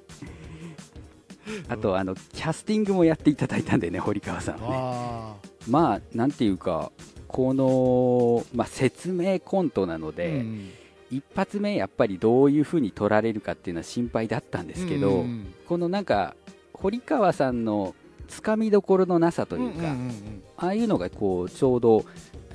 [1.69, 4.75] あとあのキャスティングもやっていただいたんでね堀川さんはね。
[4.75, 5.35] あ
[5.69, 6.91] まあなんていうか
[7.27, 10.69] この、まあ、説明コントなのあで、うん。
[11.09, 16.35] 一発目やっぱりどういう風に取られるかっていうのは心配だったんですけど、うんうんこのなんか
[16.73, 17.95] 堀川さんの
[18.27, 22.03] つかみどころのなさというか、うんうんああいうのがこうちょうどう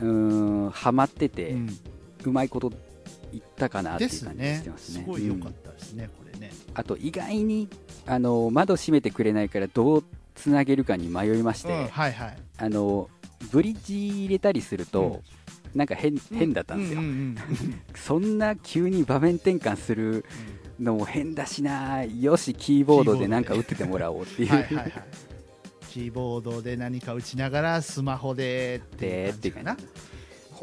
[0.00, 1.66] ーんはまってて、う
[2.26, 2.72] うんまいこと
[3.32, 5.04] いったかなっていう感じがしねてますね。
[5.04, 6.50] すごい良かうんったですねこれね。
[6.74, 7.68] あと意外に
[8.06, 12.36] あの窓閉めてくれないからどうつなげるかに迷いまして、うんはいはい。
[12.58, 13.08] あの
[13.50, 15.22] ブリッジ入れたりすると、
[15.74, 17.36] なんか変変だったんですよ、うううん
[17.96, 20.24] そんな急に場面転換する
[20.78, 24.92] のも変だしなよしキーボードでなんか打っててもらおうっていう、はいはいはい。
[25.92, 29.76] キーボードで何か打ちながらスマホでっていう感じかな、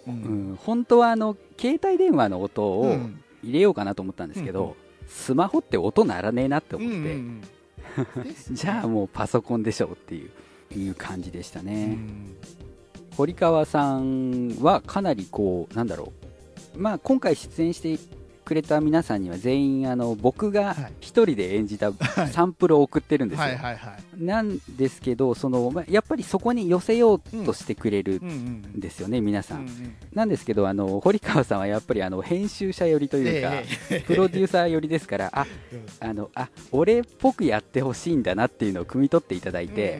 [0.07, 2.97] うん、本当はあの携帯電話の音を
[3.43, 4.75] 入れようかなと思ったんですけど、うんうん、
[5.09, 8.55] スマホって音鳴らねえなって思って、うんうんうん。
[8.55, 10.29] じゃあもうパソコンでしょうっていう
[10.75, 11.97] いう感じでしたね、
[13.17, 16.13] 堀川さんはかなりこうなんだろ
[16.75, 16.79] う。
[16.79, 17.97] まあ今回出演して
[18.49, 21.93] くれた皆さんには全員あの僕が1人で演じた
[22.31, 23.47] サンプルを送ってるんですよ、
[24.17, 29.69] なんですけどその、まやっぱりそこに寄せようとしてくれるんですよね、皆さん、
[30.15, 33.51] なんですけどあの堀川さんはやっぱりあの編集者寄りというか、
[34.07, 35.45] プロデューサー寄りですからあ
[35.99, 39.99] あのあ俺っぽくやってほしいんだなっていうのを汲み取っていただいて、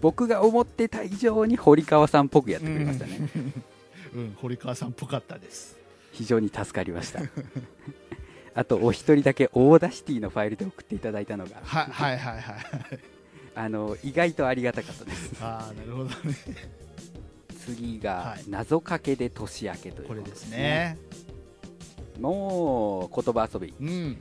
[0.00, 3.28] 僕が思ってた以上に堀川さんっぽくやってくれましたね、
[4.14, 5.81] うん、堀川さんっぽかったです
[6.12, 7.20] 非常に助かりました。
[8.54, 11.56] あとお一人だけ Audacity のファイルで送っていただいたのが。
[11.64, 12.64] ははいはいはい。
[13.54, 15.36] あの意外とありがたかったです。
[15.40, 16.12] ああなるほどね。
[17.64, 20.98] 次が謎かけで年明けという、ね、これですね。
[22.20, 24.18] もう言葉遊び、うん、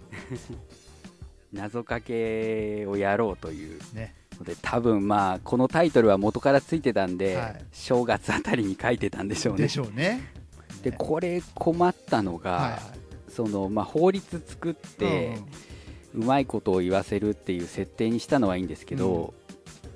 [1.51, 9.63] 謎かけをやろうという、ね、ので多分まあこのタイトルは元からついてたんで、はい、正月あたりに書いてたんでしょうね。
[9.63, 10.40] でしょうね
[10.83, 12.79] でこれ困ったのが、は
[13.29, 15.37] い、そのまあ、法律作って、
[16.13, 19.33] うまいことを言わせるっていう設定にしたのはいいんですけど、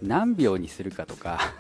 [0.02, 1.56] うん、何秒にするかとか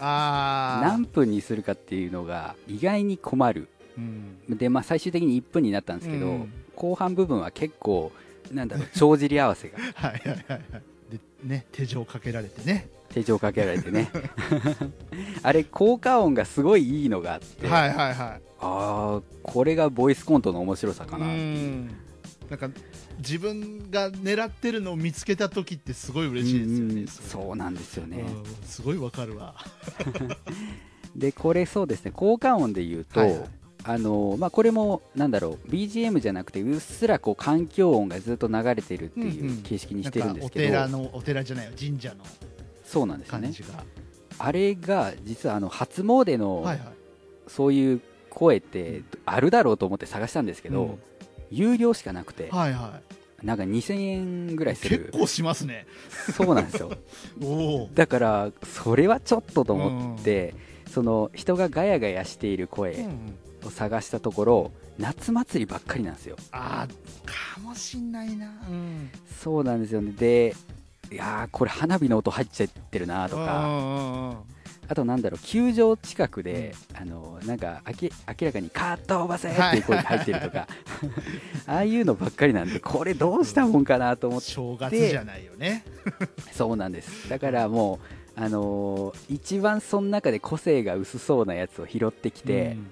[0.81, 8.11] 何分 にするかっていうのが意外に困る、うん、で、まあ、最終的に1分になったんですけど、うん、後半部分は結構
[8.51, 9.77] なんだろう帳尻合わせが。
[9.95, 10.61] はいはいはい、はい、
[11.11, 14.09] でね手錠かけられてね手錠かけられてね。
[15.43, 17.67] あれ効果音がすごいいいのがあって。
[17.67, 18.41] はいはいはい。
[18.59, 22.69] ああこれがボイスコントの面白さかななんか
[23.17, 28.23] 自分が狙ってるのを見つけた時ってすごい嬉しいですよねそうなんですよね。
[28.65, 29.55] すごいわかるわ。
[31.15, 32.11] でこれそうですね。
[32.11, 33.49] 効果音で言うと、はいはい、
[33.83, 35.69] あのまあ、これもなんだろう。
[35.69, 41.71] BGM じゃなくてうっすらこう環境音がずっと流れてるっていう形式にしてるんですけど、うんうん、お寺のお寺じゃないよ。
[41.79, 42.23] 神社の
[42.85, 43.51] そうなんですね。
[44.37, 46.87] あれが実はあの初詣の、はいはい、
[47.47, 50.99] そういう声ってあるだろうと思って探したんですけど、うん、
[51.49, 52.99] 有料しかなくて、はいは
[53.41, 55.05] い、なんか2000円ぐらいする。
[55.05, 55.87] 結構しますね。
[56.35, 56.91] そうなんですよ。
[57.93, 60.53] だからそれはちょっとと思って、
[60.85, 63.07] うん、その人がガヤガヤしている声
[63.63, 66.35] を探したところ、うん、夏祭りばっかりなんですよ。
[66.51, 66.87] あ
[67.25, 69.09] かもしんないな、うん、
[69.41, 70.11] そうなんですよね。
[70.11, 70.55] で
[71.11, 74.55] いやこれ花火の音入っちゃってるなとか。
[74.87, 78.09] あとなんだろう球場近くで、うん、あのなんか明
[78.41, 80.67] らかにカットオーバーせっていう声が入ってるとか、
[81.65, 84.51] ああいうのばっかりなんでこれどうしたもんかなと思って。
[84.51, 85.83] 正月じゃないよね。
[86.53, 87.27] そうなんです。
[87.29, 87.99] だからも
[88.37, 92.87] う、あのー、一番その中で個性が薄そうなやつを拾ってきて、うん、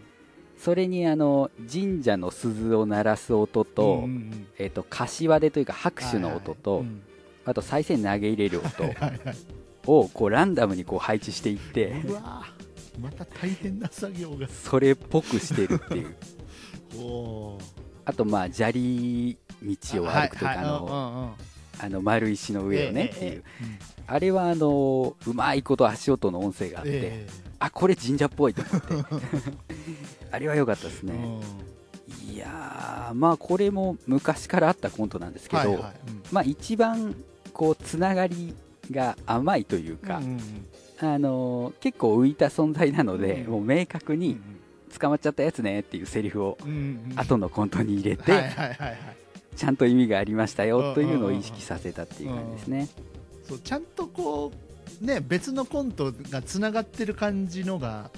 [0.57, 6.87] それにあの神社の鈴を鳴らす音と,、うんうん、えーと、柏手というか拍手の音と、はいはい。
[6.87, 7.03] うん、
[7.45, 12.43] あと再生投げ入れる音をこうランダムにこう配置していってうわ
[12.99, 14.47] また大変な作業が。
[14.47, 16.15] それっぽくしてるっていう。
[18.05, 21.35] あとまあ砂利道を歩くとかの
[21.79, 23.43] あの丸石の上をねっていう、
[24.05, 27.25] あれはあのうまいこと足音の音声があって、
[27.59, 29.15] あこれ神社っぽいと思って。
[30.31, 31.39] あれは良かったですね。
[32.31, 35.83] いやまあこれも昔からあったコントなんですけど、
[36.31, 37.15] まあ一番
[37.53, 38.53] こうつながり
[38.91, 40.39] が甘いというか、うんうん
[40.99, 44.39] あの結構浮いた存在なので、うん、もう明確に
[44.97, 46.57] 捕まっちゃったやつねっていうセリフを
[47.15, 48.31] 後のコントに入れて、
[49.55, 52.87] ちゃんと意味がありましたよというのを意識させたっていう感じですね。
[53.47, 54.53] そうちゃんとこ
[55.01, 58.09] うね別のコントがつながってる感じのが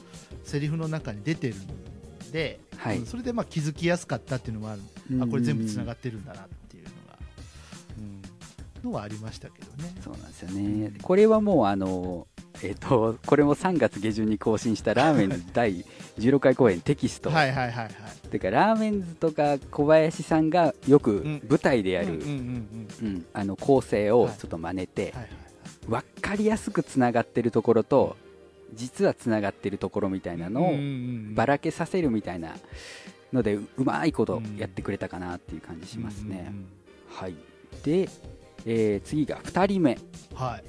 [0.43, 4.81] セリフの中に出てるんで、はい、それでまあ気づきやすかったっていうのもある、
[5.21, 6.47] あこれ全部つながってるんだな
[8.85, 9.93] のはありましたけどね。
[10.03, 10.93] そうなんですよね。
[11.01, 12.27] これはもうあの
[12.63, 15.85] えーと、これも3月下旬に更新したラーメンの第
[16.17, 17.29] 16回公演テキスト。
[17.29, 18.27] はいはいはいはい。
[18.29, 22.21] てかラーメンズとか小林さんがよく舞台でやる
[23.59, 25.13] 構成をちょっと真似て、
[25.87, 28.15] 分かりやすくつながってるところと
[28.73, 30.73] 実はつながってるところみたいなのを
[31.33, 32.55] ばらけさせるみたいな
[33.33, 36.53] のでうまいことやってくれたかなっていう感じしますね。
[37.09, 37.35] はい。
[37.83, 38.09] で
[38.65, 39.97] えー、次が2人目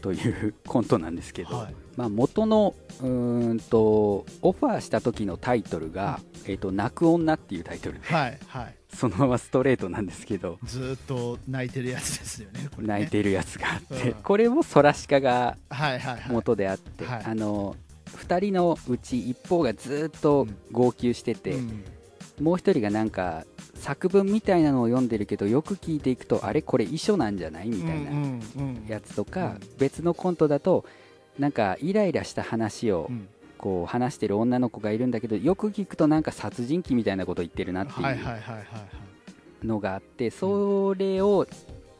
[0.02, 3.08] というコントなんですけど、はい、まあ、元のう
[3.54, 15.56] んとオファーした時のタイトルが「うん、えーと、泣く女」っていうタイトルで、はいはい、そのままストレートなんですけどずっと泣いてるやつですよね、ね、泣いてるやつがあって、うん、これもソラシカが
[16.28, 17.14] 元であって、はい。
[17.16, 21.84] はいはい、あの2人のうち一方がずっと号泣してて、うん、
[22.40, 23.44] もう1人がなんか
[23.86, 27.68] 作文みたいなのを読んでるけどよく聞いていくとあれこれ遺書なんじゃない？
[27.68, 28.10] みたいな
[28.88, 30.84] やつとか、別のコントだと
[31.38, 33.08] なんかイライラした話を
[33.58, 38.04] こう話してる女の子がいるんだけどよく聞くとなんか殺人鬼みたいなこと言ってるなってい
[39.62, 41.46] うのがあってそれを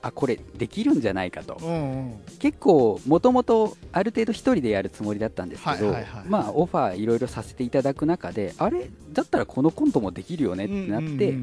[0.02, 1.74] あこれできるんじゃないかと、うんう
[2.14, 5.96] ん、結構もともとある程度1人でやるつもりだったんですけど、
[6.28, 8.88] まあオファーいろいろさせていただく中であれ？
[9.12, 11.34] だったらこのコントもできるよねってなって、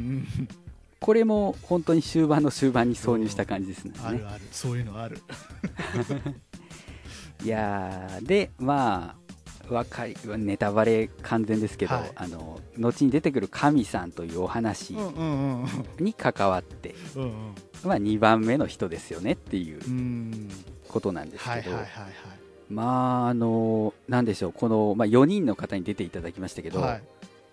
[1.00, 4.44] これも本当に終盤の終盤に挿入した感じですね、あるある。
[4.52, 5.20] そういうのある。
[7.44, 9.16] いやでま
[9.70, 14.96] あわかりネタバレ完全ですけど、はい、あの後に出てくる神さんというお話
[16.00, 19.80] に関わって、うんうん、まあ、2番目の人ですよねっていう
[20.88, 21.72] ことなんですけど、
[22.70, 27.00] まああのなんでしょうこの、まあ、4人の方に出ていただきましたけど、は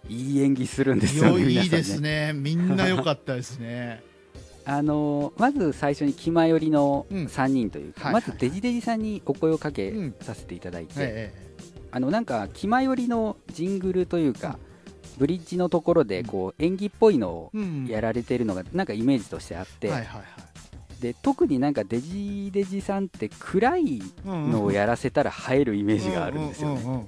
[0.09, 2.33] い、いい演技するんですよねいいですね。
[2.35, 4.03] みんな良かったですね。
[4.65, 11.33] あのまず最初に気前よりの3人というか、うんまずデジデジさんにお声をかけさせていただいて、
[11.91, 14.59] あのなんか気前よりのジングルというか、
[15.21, 17.53] ブリッジのところでこう演技っぽいのを
[17.87, 19.93] やられてるのがなんかイメージとしてあって、
[20.99, 27.07] で特になんかデジデジさんって暗いのをやらせたら映えるイメージがあるんですよね。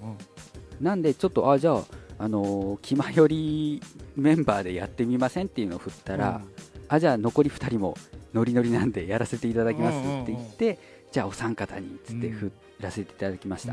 [0.78, 1.84] なんでちょっとあじゃあ
[2.18, 3.80] あの気前より
[4.14, 6.42] メンバーでやってみませんっていうのを振ったら、
[6.88, 7.96] あじゃあ残り2人も
[8.34, 10.78] ノリノリなんでやらせていただきますって言って、
[11.10, 13.72] じゃあお三方にっつって振らせていただきました。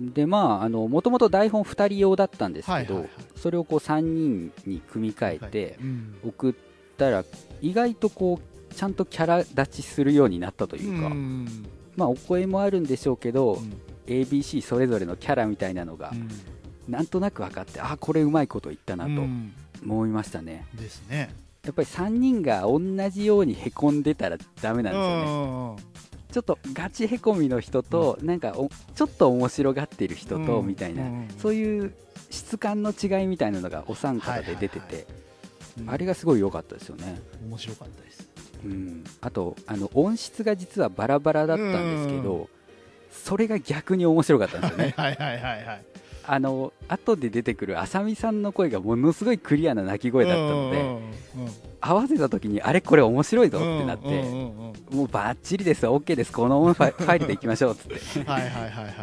[0.00, 5.78] でまあもともと台本2人用だったんですけど、それをこう3人に組み替えて
[6.26, 6.54] 送っ
[6.96, 7.24] たら
[7.60, 11.10] 意外とこうちゃんとキャラ立ちするようになったというか、
[11.96, 13.58] まあお声もあるんでしょうけど、
[14.06, 16.12] ABC それぞれのキャラみたいなのが、
[16.88, 19.10] なんとなく分かってあこれうまいこと言ったなと
[19.84, 20.66] 思いましたね。
[20.74, 21.34] ですね。
[21.62, 25.82] やっぱり3人が同じようにへこんでたらだめなんですよね。
[26.30, 28.52] ちょっとガチへこみの人と、うん、なんか
[28.94, 31.04] ちょっと面白がっている人と、みたいな、
[31.38, 31.92] そういう
[32.30, 35.06] 質感の違いみたいなのがお三方で出てて、
[35.86, 37.20] あれがすごい良かったですよね。
[37.48, 38.28] 面白かったです、
[38.64, 42.48] うん、あとあの音質が実はバラバラだったんですけど、
[43.10, 44.94] それが逆に面白かったんですよね。
[44.96, 45.89] はいはいはいはい
[46.32, 50.84] あの後で出てくるあさみさんの声がものすごいクリアな鳴き声だったので、
[51.80, 54.22] 合わせた時にあれこれ面白いぞってなって、
[54.94, 57.88] もうばっちりです OK ですこのファイルでいきましょうっつ
[58.20, 58.94] ってはいはいはいはい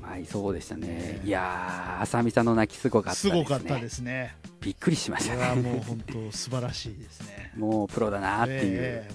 [0.00, 1.20] はい、そうでしたね。
[1.24, 3.32] いやー、あさみさんの泣きすごかったですね。
[3.32, 4.36] すごかったですね。
[4.60, 5.60] びっくりしましたね。
[5.60, 7.52] もう本当素晴らしいですね。
[7.58, 8.60] もうプロだなっていう。
[8.64, 9.10] え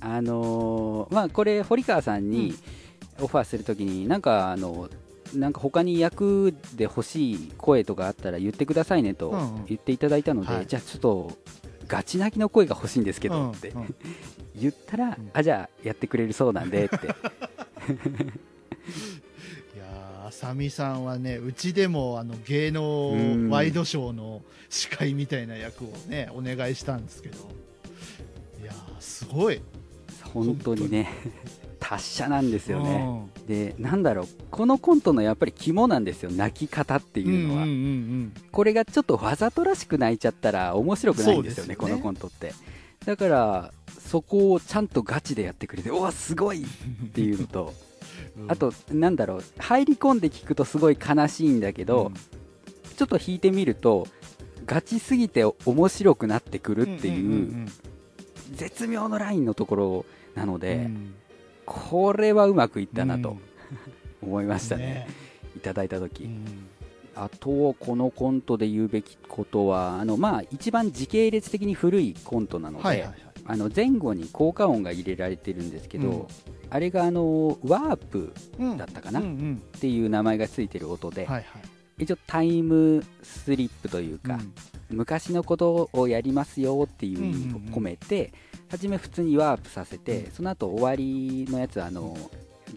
[0.00, 2.54] ー、あのー、まあこれ堀川さんに
[3.20, 4.88] オファーするときに、なんかあの
[5.34, 9.30] なんか他に役で欲しい声とかあったら言ってくださいねと
[9.66, 11.32] 言っていただいたので、うんうん、じゃあちょっと
[11.86, 13.94] ガチ泣きの声が欲しいんですけどって、うんうん、
[14.56, 16.96] 言ったら、うん、あじゃあやってくれるそうなんでって。
[19.76, 27.38] いやあさみさんはねうちでもあの芸能ワイドショーの司会みたいな役をねお願いしたんですけど。
[28.62, 29.60] いやすごい。
[30.32, 31.08] 本当にね
[31.86, 42.54] 達者なんですよね、でなんだろうこのコントのやっぱり肝なんですよ泣き方っていうのは、うんうんうんうん、これがちょっとわざとらしく泣いちゃったら面白くないんですよね、ね、このコントって。
[43.04, 47.74] だからそこをちゃんとガチでやってくれておわすごいっていうのと、
[48.38, 54.06] うん、あとなんだろう入り込んで聞くとすごい悲しいんだけど、うん、ちょっと弾いてみると
[54.64, 57.66] ガチすぎて面白くなってくるっていう
[58.52, 61.14] 絶妙のラインのところなので、うん
[61.66, 63.36] これはうまくいったなと、
[64.22, 65.08] 思いましたね、ね。
[65.56, 66.28] いただいた時、
[67.14, 76.26] あとこのコントで言うべきことはあの、まあ、一番時系列的に古いコントなので、はいはいはい、あの前後に効果音が入れられてるんですけど、うん、
[76.70, 78.32] あれがあのワープ
[78.78, 79.26] だったかな、うん。
[79.26, 81.44] うんうん、っていう名前がついてる音で、はいはい、
[81.98, 84.34] 一応タイムスリップというか、
[84.90, 88.26] うん、昔のことをやりますよっていう意味を込めて、うんうん。
[88.26, 88.32] うん
[88.74, 92.16] 初め普通にワープさせて、その後終わりのやつはあの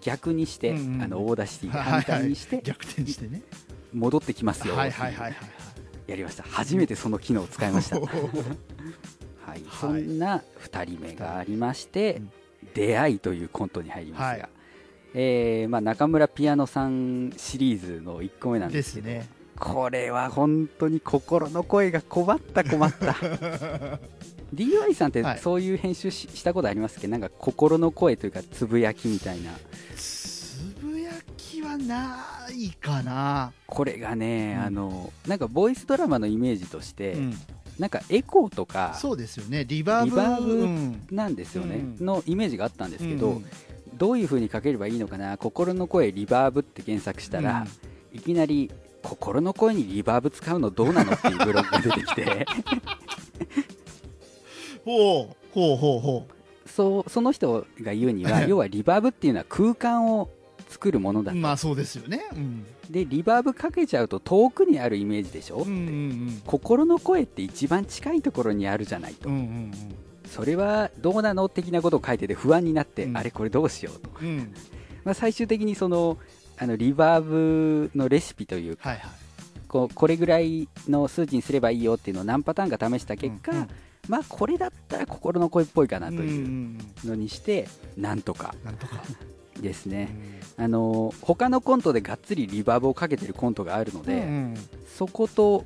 [0.01, 3.41] 逆にして、うんうん、あの Audacity 反対にして、逆転してね。
[3.93, 5.35] 戻ってきますよ、はいはいはいはい、
[6.05, 6.43] やりました。
[6.43, 8.05] 初めてその機能を使いました、 は
[9.55, 12.21] い、そんな2人目がありまして、
[12.75, 14.49] 出会いというコントに入りますが、はい、
[15.15, 19.27] えー、まあ、中村ピアノさんシリーズの1個目なんですけど、ね、
[19.59, 23.15] これは本当に心の声が困った困った
[24.53, 27.07] DY さんってそういう編集し,、したことありますっけ？
[27.07, 29.51] なんか心の声というかつぶやきみたいな。
[29.95, 33.51] つぶやきはないかな。
[33.65, 37.33] これがね、うん、あのなんかボイスドラマのイメージとして、うん、
[37.77, 39.65] なんかエコーとかそうですよね。
[39.65, 41.15] リバーブ。
[41.15, 43.45] なんですよね、うん、のイメージがあったんですけど、うん、
[43.95, 45.37] どういうふうにかければいいのかな？
[45.37, 47.67] 心の声リバーブって検索したら、
[48.13, 48.71] いきなり
[49.03, 52.45] 心の声にリバーブ使うのどうなのっていうブログが出てきて
[54.88, 56.69] ほうほうほうほう。
[56.69, 60.29] そうその人が言うには 要はリバーブっていうのは空間を
[60.69, 69.71] 作るものだまあそうですよね、うん、でリバーブかけちゃうと遠くにあるイメージでしょ、うんうんうん、心の声って一番近いところにあるじゃないと、うんうんうん、
[70.29, 71.47] それはどうなの？
[71.47, 74.53] 的なことを書いてて不安になって、うん、あれこれどうしようと、うん、
[75.05, 76.17] まあ最終的にその
[76.57, 79.11] あのリバーブのレシピというか、はいはい、
[79.68, 83.68] こうこれぐらいの数値にすればいいよっていうのを何パターンか試した結果、うんうん、
[84.07, 86.43] まあこれだったら心の声っぽいかなとい
[86.76, 88.55] うのにして、うんうん、なんとか。
[89.57, 90.15] ですね、
[90.59, 94.57] うん、あの他のコントでがっつりリバーブをかけてるコントがあるので、うんうん、
[94.95, 95.65] そこと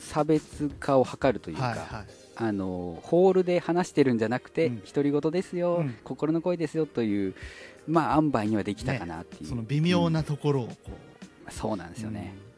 [0.00, 2.20] 差別化を図るというか、はいはい。
[2.40, 7.34] あのホールで話してるんじゃなくて独り、言ですよ、うん、心の声ですよという
[7.86, 10.90] まあ塩梅にはできたかなっていう、ね、その微妙なところをこう、
[11.46, 12.49] うん、そうなんですよね、うん、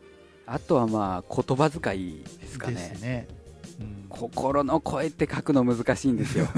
[0.46, 3.28] あとはまあ言葉遣いですかね、ね。
[3.80, 6.48] うん、心の声って書くの難しいんですよ。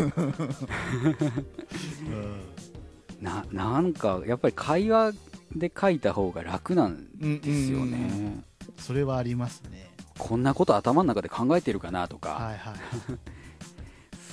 [3.21, 5.13] ななんかやっぱり会話
[5.55, 7.07] で書いた方が楽なん
[7.41, 8.45] ですよね、うんうん、
[8.77, 9.95] それはありますね。
[10.19, 12.75] こんなこと頭の中で考えてるかなとか、はいはい、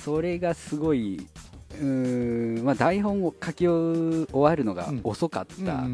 [0.04, 1.26] それがすごい
[1.80, 5.84] うんまあ、台本を書き終わるのが遅かった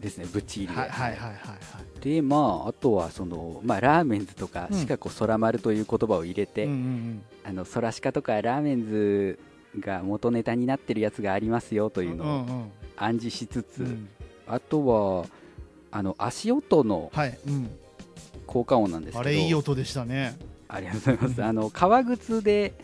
[0.00, 0.78] ですね、ぶっちぎりで。
[0.78, 1.38] はいはいはいはい、
[2.00, 9.38] で、まあ、あとはその、まあ、ラーメンズとか、しかこ空丸という言葉を入れて、うんうんうん、あの空しかとかラーメンズ
[9.80, 13.86] が元ネタになってるやつがありますよというのを暗示しつつ、うん。
[13.86, 14.08] うん、
[14.46, 15.26] あとは
[15.90, 17.10] あの足音の
[18.46, 20.36] 効果音なんですけど、あれいい音でしたね。
[20.68, 22.74] ありがとうございます、あの革靴で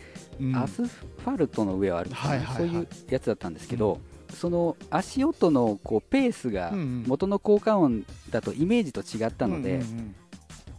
[0.54, 4.00] アスファルトの上を歩く、はいはい、そういうやつだったんですけど、うん、
[4.32, 9.82] その足音のこうペースが元の効果音だとイメージと違ったので、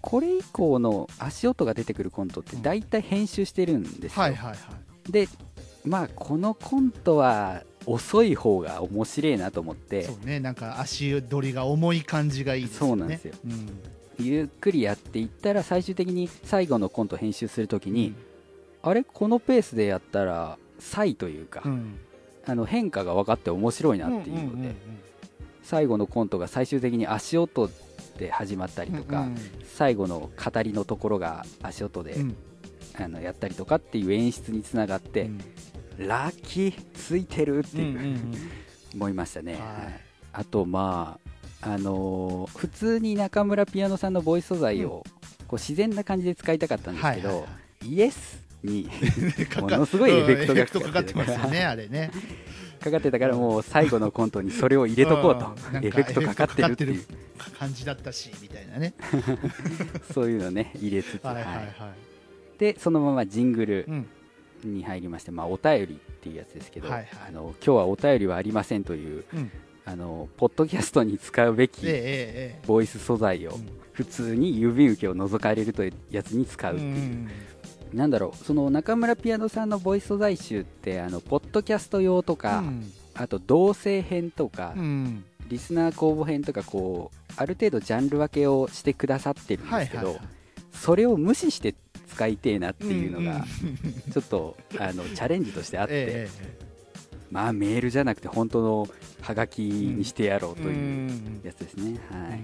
[0.01, 4.55] これ以降の足音が出てくるコントって大体編集してるんですよ、はいはいは
[5.09, 5.27] い、で
[5.85, 12.77] まあこのコントは遅い方が面白いなと思ってそうねなんか足取りが重い感じがいいですね。
[12.79, 18.15] そうなんですよ、うん、ゆっくりやっていったら最終的に最後のコント編集するときに、うん。
[18.89, 19.03] あれ？
[19.03, 21.97] このペースでやったら差異というか、うん、
[22.47, 24.75] あの変化が分かって面白いなっていうので、
[25.63, 27.69] 最後のコントが最終的に足音
[28.17, 32.35] で始まったりとか、うんうん、最後の語りのところが足音で、うん、
[32.97, 35.29] あのやったりとかっていう演出につながって、う
[36.03, 38.19] ん、ラッキーついてるっていう、
[38.93, 39.61] 思いましたね、はい、
[40.31, 41.19] あとま
[41.61, 45.03] ああのー、普通に中村ピアノさんのボイス素材を、
[45.47, 47.47] こう自然な感じで使いたかったんですけど、
[47.83, 48.89] イエスに
[49.61, 52.11] ものすごいエフェクトがかかってますよねあれね。
[52.79, 57.03] かかってたからもう最後のコントにそれを入れとこうと、エフェクトかかってるっていう。
[57.59, 58.93] 感じだったしみたいなね
[60.13, 61.65] そういうのね入れつつ、はいはいはい
[62.57, 63.85] でそのままジングル
[64.63, 65.87] に入りまして、まあ、お便りっ
[66.21, 69.51] ていうやつですけど、はいはい、あの今日はお便りはありませんという、うん、
[69.83, 71.85] あのポッドキャストに使うべき
[72.65, 73.59] ボイス素材を
[73.91, 77.29] 普通に郵便受けを覗かれるというやつに使うっていう、うん
[77.95, 90.27] なんだろうその中村ピアノさんのボイス素材集ってあのポッドキャスト用とか、うん、あと同性編とか、うん、リスナー公募編とかこうある程度ジャンル分けをしてくださってるんですけど、はいはいはい、
[90.73, 91.73] それを無視して
[92.09, 93.45] 使いてえなっていうのが、
[94.13, 96.29] ちょっとあのチャレンジとしてあって、え
[97.29, 98.87] まあメールじゃなくて本当の
[99.21, 101.99] ハガキにしてやろうというやつですね。
[102.09, 102.35] は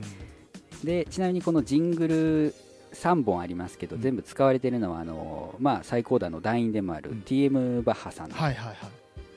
[0.84, 2.56] い、でちなみにこのジングル
[2.94, 8.36] 3本ありますけど、全部使われているのはあの、まあ、最高段の団員でもある TM バッハさんの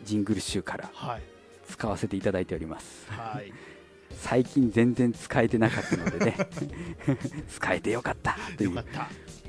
[0.04, 0.90] ジングル集から
[1.68, 3.52] 使わせていただいております、はい、
[4.20, 6.36] 最近全然使えてなかったのでね。
[7.48, 8.36] 使えてよかった。
[8.56, 8.84] という。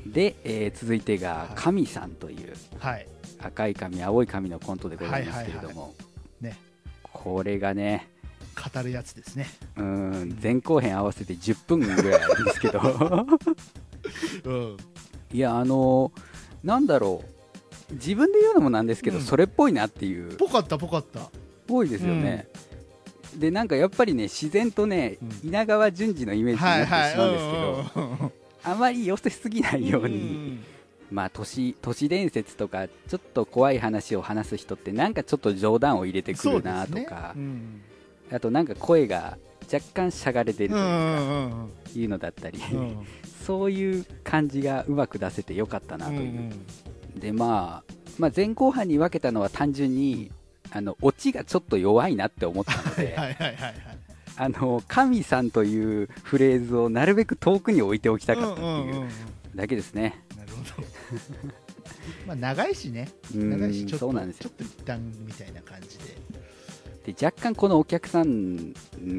[0.05, 3.07] で、えー、続いてが神さんという、はい、
[3.39, 5.95] 赤い髪青い髪のコントでございますけれども、
[6.41, 6.57] ね、
[7.01, 8.07] これがね
[8.55, 9.47] 語るやつですね。
[9.77, 12.79] うん前後編合わせて10分ぐらいあるんですけど
[14.43, 14.77] うん、
[15.31, 17.93] いやあのー、なんだろう。
[17.93, 20.35] 自分で言うのもなんですけど、うん、それっぽいなっていう。
[20.37, 21.29] ぽかったぽかった。
[21.67, 22.47] ぽいですよね、
[23.35, 28.31] でなんかやっぱりね自然とね、うん、稲川淳二のイメージになってしまうんですけど、
[28.63, 30.59] あまり寄せすぎないように、
[31.11, 37.37] まあ都市都市伝説とかちょっと怖い話を話す人ってなんかちょっと冗談を入れてくるなとか、ね。
[37.37, 37.81] うん、
[38.31, 39.37] あとなんか声が
[39.71, 42.59] 若干しゃがれてるというか、いうのだったり、
[43.45, 46.51] そういう感じがうまく出せてよかったなという、
[47.19, 50.31] でまあ、まあ前後半に分けたのは単純に
[50.71, 53.15] あのオチがちょっと弱いなって思ったので
[54.37, 59.07] あの神さんというフレーズをなるべく遠くに置いておきたかったっていう
[59.55, 60.21] だけですね。
[60.35, 60.87] なるほど。
[62.27, 64.49] まあ長いしね、長いしちょっとそうなんですよ。
[64.49, 66.17] ちょっと一旦みたいな感じで。
[67.05, 68.73] で若干このお客さん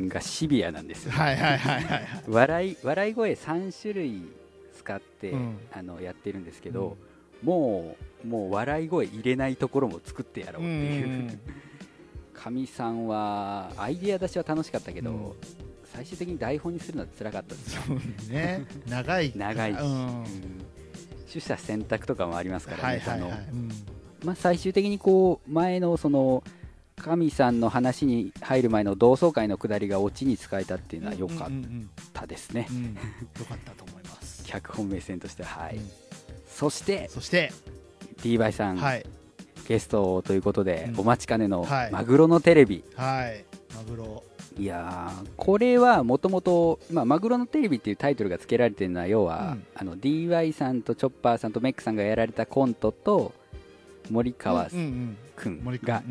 [0.09, 4.23] がシビアなんですよ、はいはいはいはい、笑い笑い声3種類
[4.77, 6.97] 使って、うん、あのやってるんですけど、
[7.43, 11.39] うん、もうもう笑い声入れないところも作ってやろうっていう。
[12.35, 15.37] かみ、うん、さんはアイデア出しは楽しかったけど、
[15.85, 17.83] 最終的に台本にするのは辛かったですよ
[18.29, 18.67] ね。
[18.89, 19.33] 長い。
[19.35, 19.79] 長いし、
[21.29, 23.31] 取捨選択とかもありますからね、はいはいはい、
[24.25, 26.43] まあ、最終的にこう前のその
[26.97, 31.51] 神さんの話に入る前の同窓会のくだりがオチに使えたっていうのは良かっ
[32.13, 32.69] たですね。
[33.39, 34.45] 良、かったと思います。
[34.45, 35.77] 脚本目線としてはい。
[35.77, 35.91] うん、
[36.49, 37.53] そしてそして
[38.23, 39.07] DY さん、はい、
[39.69, 42.83] ゲストということで、うん、お待ちかねのマグロのテレビ。
[42.97, 43.45] はい、
[43.75, 44.25] マグロ。
[44.59, 53.35] いやこれはもともと「マグロのテレビ」っていうタイトルが付けられてるのは要は、うん、あの DY さんとチョッパーさんとメックさんがやられたコントと
[54.11, 55.19] 森川君
[55.85, 56.03] が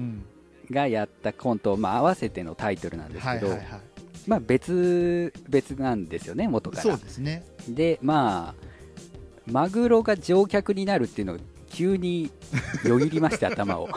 [0.69, 3.81] がやったコントを、まあ、合わせてのタイトルなんですけど、はいはいはい、
[4.27, 6.83] まあ、別別なんですよね元から。
[6.83, 7.45] そうですね。
[7.69, 8.65] でまあ
[9.45, 11.39] マグロが乗客になるっていうのが
[11.69, 12.31] 急に
[12.83, 13.89] よぎりまして 頭を。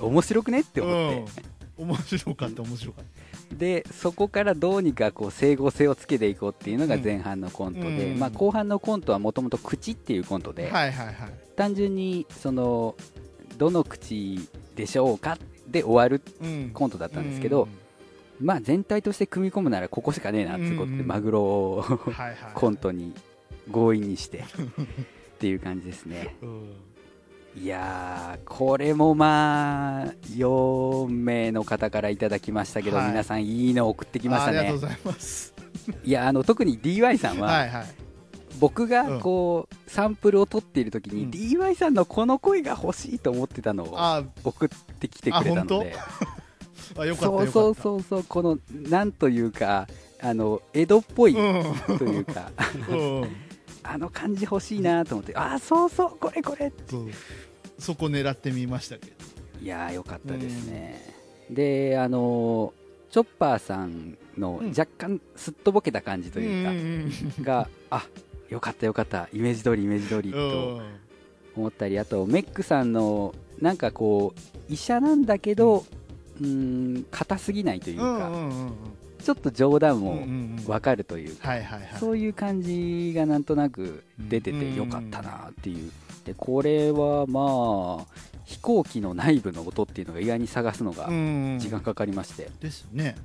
[0.00, 1.42] 面白くねって思って、
[1.78, 3.19] うん、面白かった面白かった
[3.52, 11.14] でそこからどうにかこう整合性をつけていこうっていうのが前半のコントで、うん、まあ、後半のコントはもともと口っていうコントで、はいはいはい、
[11.56, 12.94] 単純にその
[13.58, 14.38] どの口
[14.76, 15.36] でしょうか
[15.66, 16.22] で終わる
[16.72, 17.68] コントだったんですけど、
[18.40, 21.84] うん、まあ、全体として組み込むならここしかねえなってことで、マグロを
[22.54, 23.12] コントに
[23.72, 24.42] 強引にしてっ
[25.38, 26.36] ていう感じですね。
[27.56, 30.04] いやこれもまあ
[30.36, 34.58] 4名の方からいただきましたけど、はい、皆さんいいの送ってきましたね。
[34.58, 35.54] ありがとうございます。
[36.04, 37.86] いやあの特に DY さんは、はいはい、
[38.60, 43.98] 僕がこう、うん、サンプルを取っている時に、うん、DY さんのこの声が欲しいと思ってたのを
[44.44, 45.94] 送ってきてくれたので。
[46.94, 49.86] そうそうそうそうこのなんというか
[50.20, 51.40] あの江戸っぽいと
[52.04, 52.50] いうか、
[52.88, 53.36] うん
[53.82, 55.34] あの感じ欲しいなと思って。
[55.36, 56.72] ああそうそうこれこれ。
[57.78, 59.12] そこ狙ってみましたけど。
[59.62, 61.14] いやーよかったですね、
[61.48, 62.72] うん、であの
[63.10, 68.06] チョッパーさんの若干すっとぼけた感じというか、があ
[68.48, 69.28] よかったよかった。
[69.32, 70.80] イメージ通りイメージ通りと
[71.56, 75.84] 思ったりあとメックさんのなんかこう医者なんだけど
[76.40, 77.04] うん。
[77.10, 78.30] 硬すぎないというか、
[79.20, 80.24] ちょっと冗談も
[80.66, 81.48] 分かるというか、
[81.98, 85.90] そういう感じがなんとなく出ててよかったなっていう、
[86.24, 88.06] でこれはまあ
[88.44, 91.06] 飛行機の内部の音っていうのが意外に探すのが
[91.58, 93.16] 時間かかりまして、ですね、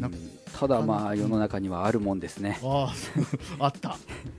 [0.00, 0.12] うん、
[0.58, 2.92] ただまあ世の中にはあるもんですね、あ
[3.58, 3.96] あった。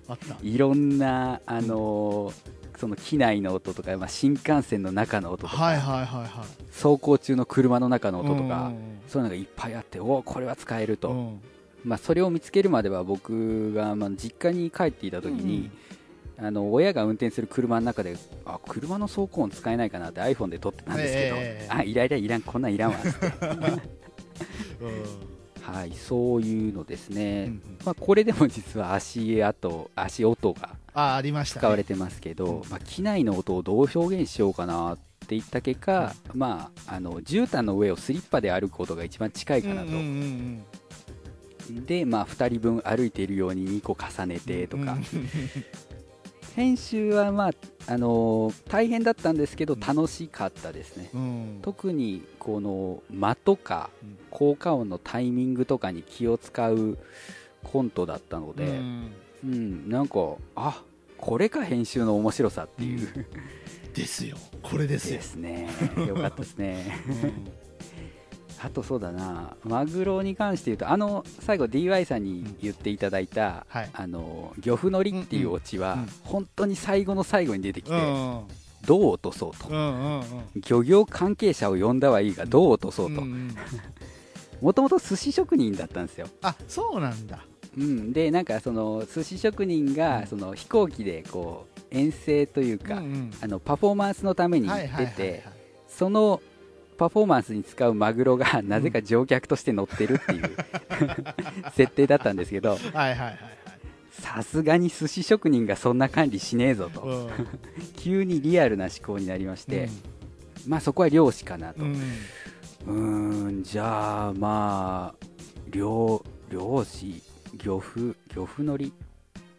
[0.08, 0.38] あった。
[0.44, 6.30] いろんなあのーその機内の音とか、まあ、新幹線の中の音とか、はいはいはいはい、
[6.72, 8.72] 走行中の車の中の音とか、
[9.08, 11.38] そういうのがいっぱいあっておこれは使えると、
[11.84, 15.70] まあ、それを見つけるまでは僕が、まあ、実家に帰っていた時に、
[16.40, 23.10] あの親が運転する車の中であ車の走行音使えないかなって iPhone で撮ってたんですけど、えー、あいらいらいらんこんなんいらんわって。
[25.62, 30.81] はい、そういうのですね、うんうん、まあ、これでも実は足跡足音が
[31.46, 40.66] 使われてますけど、まあ、機内の音をどう表現しようかなっていった結果、うん、まあ、あの絨毯の上をスリッパで歩くことが一番近いかなと、うんうん
[41.70, 44.98] うん、で、まあ、2人分歩いているように2個重ねてとか、
[46.56, 47.52] 編集はまあ
[47.88, 53.90] あのー、大変だったんですけど楽しかったですね、うん、特にこの間とか
[54.30, 56.98] 効果音のタイミングとかに気を使う
[57.64, 59.14] コントだったので、うん、
[59.44, 60.84] うん、なんかあ
[61.18, 63.28] これか編集の面白さっていう、
[63.94, 64.38] ですよ。
[64.64, 65.18] これですよ。
[65.18, 65.70] ですね。
[66.08, 66.98] よかったですね、
[68.64, 69.56] あとそうだな。
[69.64, 73.80] マグロに関して言うとあの最後 DY さんに言っていただいた、うん。
[73.80, 77.96] はい、あの漁夫のりっていうオチは、本当に最後の最後に出てきて、
[78.86, 80.24] どう落とそうと、うんうんうん
[80.68, 83.22] 漁業関係者を呼んだはいいがどう落とそうと。
[84.62, 87.46] もともと寿司職人だったんですよ、あそうなんだ
[87.78, 93.32] うん、でなんかその寿司職人がその飛行機でこう遠征というか、うんうん。
[93.42, 95.44] あのパフォーマンスのために出て
[95.88, 96.42] その
[96.98, 100.56] パフォーマンスに使うマグロがなぜか乗客として乗ってるっていう
[101.74, 103.38] 設定だったんですけどはいはいはいはい。
[104.12, 107.02] さすがに寿司職人がそんな管理しねえぞと。
[107.02, 107.30] うん。
[107.98, 109.90] 急にリアルな思考になりまして、
[110.68, 115.26] まあそこは漁師かなと、うんじゃあまあ
[115.70, 117.24] 漁漁師
[117.56, 118.94] 漁夫漁夫のり？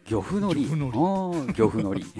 [0.09, 0.67] 漁夫のり？
[1.55, 2.05] 漁夫のり。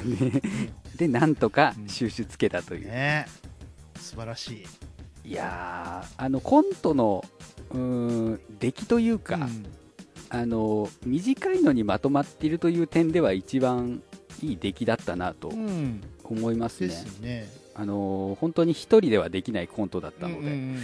[0.97, 3.25] ででなんとか収集つけたという、ね。
[3.95, 4.65] 素晴らし
[5.25, 5.29] い。
[5.29, 7.23] いやーあのコントの
[7.71, 9.65] うーん出来というか、うん。
[10.29, 14.01] あの短いのにまとまっているという点では一番
[14.41, 16.01] いい出来だったなとうん。
[16.23, 17.49] 思いますね、ですね。
[17.75, 20.79] あの本当に一人ではできないコントだったので、うんうん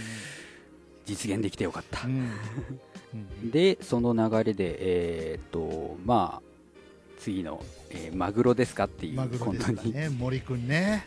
[1.06, 2.06] 実現できてよかった。
[2.06, 2.30] う、んうん
[3.42, 6.50] でその流れでえーっとまあ
[7.18, 11.06] 次の、えーマグロですかっていうマグロコントに、ですかね森くんね。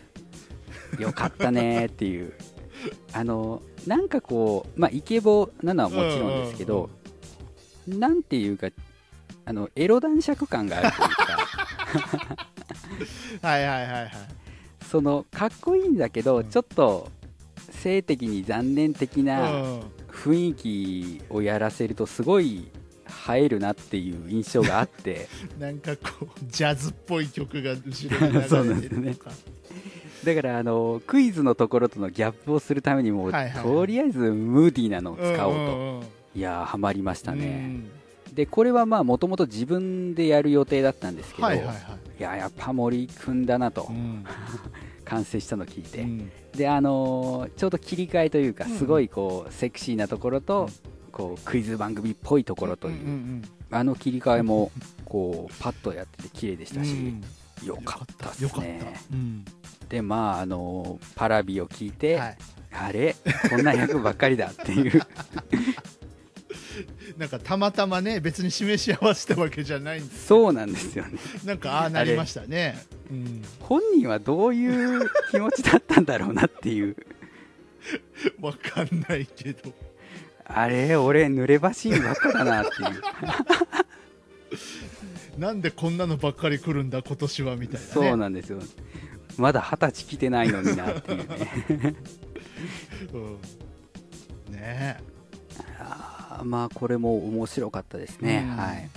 [0.99, 2.33] よかったねっていう。
[3.13, 6.89] あのなんかこうまあイケボなのはもちろんですけど、
[7.87, 8.69] なんていうか
[9.45, 12.47] あのエロ男爵感があるというか。
[13.47, 14.11] はいはいはいはい。
[14.89, 16.49] そのかっこいいんだけど、うん。
[16.49, 17.09] ちょっと
[17.71, 19.81] 性的に残念的なうん
[20.23, 22.69] 雰囲気をやらせるとすごい
[23.29, 25.27] 映えるなっていう印象があって。
[25.59, 29.33] なんかこうジャズっぽい曲が後ろにそうな流れてんですね。
[30.23, 33.63] だからあのクイズのところとのギャップをするためにも、はいはいはい。
[33.63, 36.03] とりあえずムーディーなのを使おうと、んんん。
[36.35, 37.89] いやーハマりましたうね、ん。
[38.33, 41.77] でこれはまあもともと自分でやる予定だったんですけど、はいはいはい。
[42.19, 44.23] いややっぱ森君だなと、うん。
[45.03, 48.77] 完成したのを聞いて、うんであのーちょうど切り替えというか、うん。
[48.77, 50.69] すごいこうセクシーなところと、
[51.11, 53.41] こうクイズ番組っぽいところという、
[53.71, 54.71] あの切り替えも
[55.05, 57.23] こうパッとやってて綺麗でしたし、うん。
[57.67, 58.95] よかったっすね。
[59.11, 59.45] うん。
[59.89, 62.37] でまああのーパラビを聞いて、はい。
[62.75, 63.15] あれ？
[63.49, 65.01] こんな役ばっかりだっていう
[67.17, 71.19] なんかたまたまね別に示し合わせたわけじゃないんですそうなんですよね。
[71.45, 72.77] なんかああなりましたね。
[73.11, 73.43] うん。
[73.59, 76.95] 本人はどういう気持ちだったんだろうなっていう。
[78.41, 79.73] わかんないけど。
[80.45, 83.01] あれ俺濡ればしいばっかだなっていう。
[85.39, 87.93] なんでこんなのばっかり来るんだ今年はみたいなね。
[87.93, 88.59] そうなんですよ。
[89.37, 91.27] まだ二十歳来てないのになっていう
[91.77, 91.95] ね。
[93.13, 94.53] うん。
[94.53, 98.57] ねあーまあこれも面白かったですね、うん。
[98.57, 98.89] はい。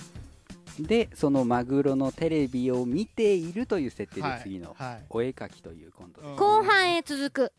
[0.80, 4.40] でそのマグロのテレビを見ているという設定ではい。
[4.42, 5.04] 次のはい。
[5.10, 7.52] お絵描きというコントです、うん後半へ続く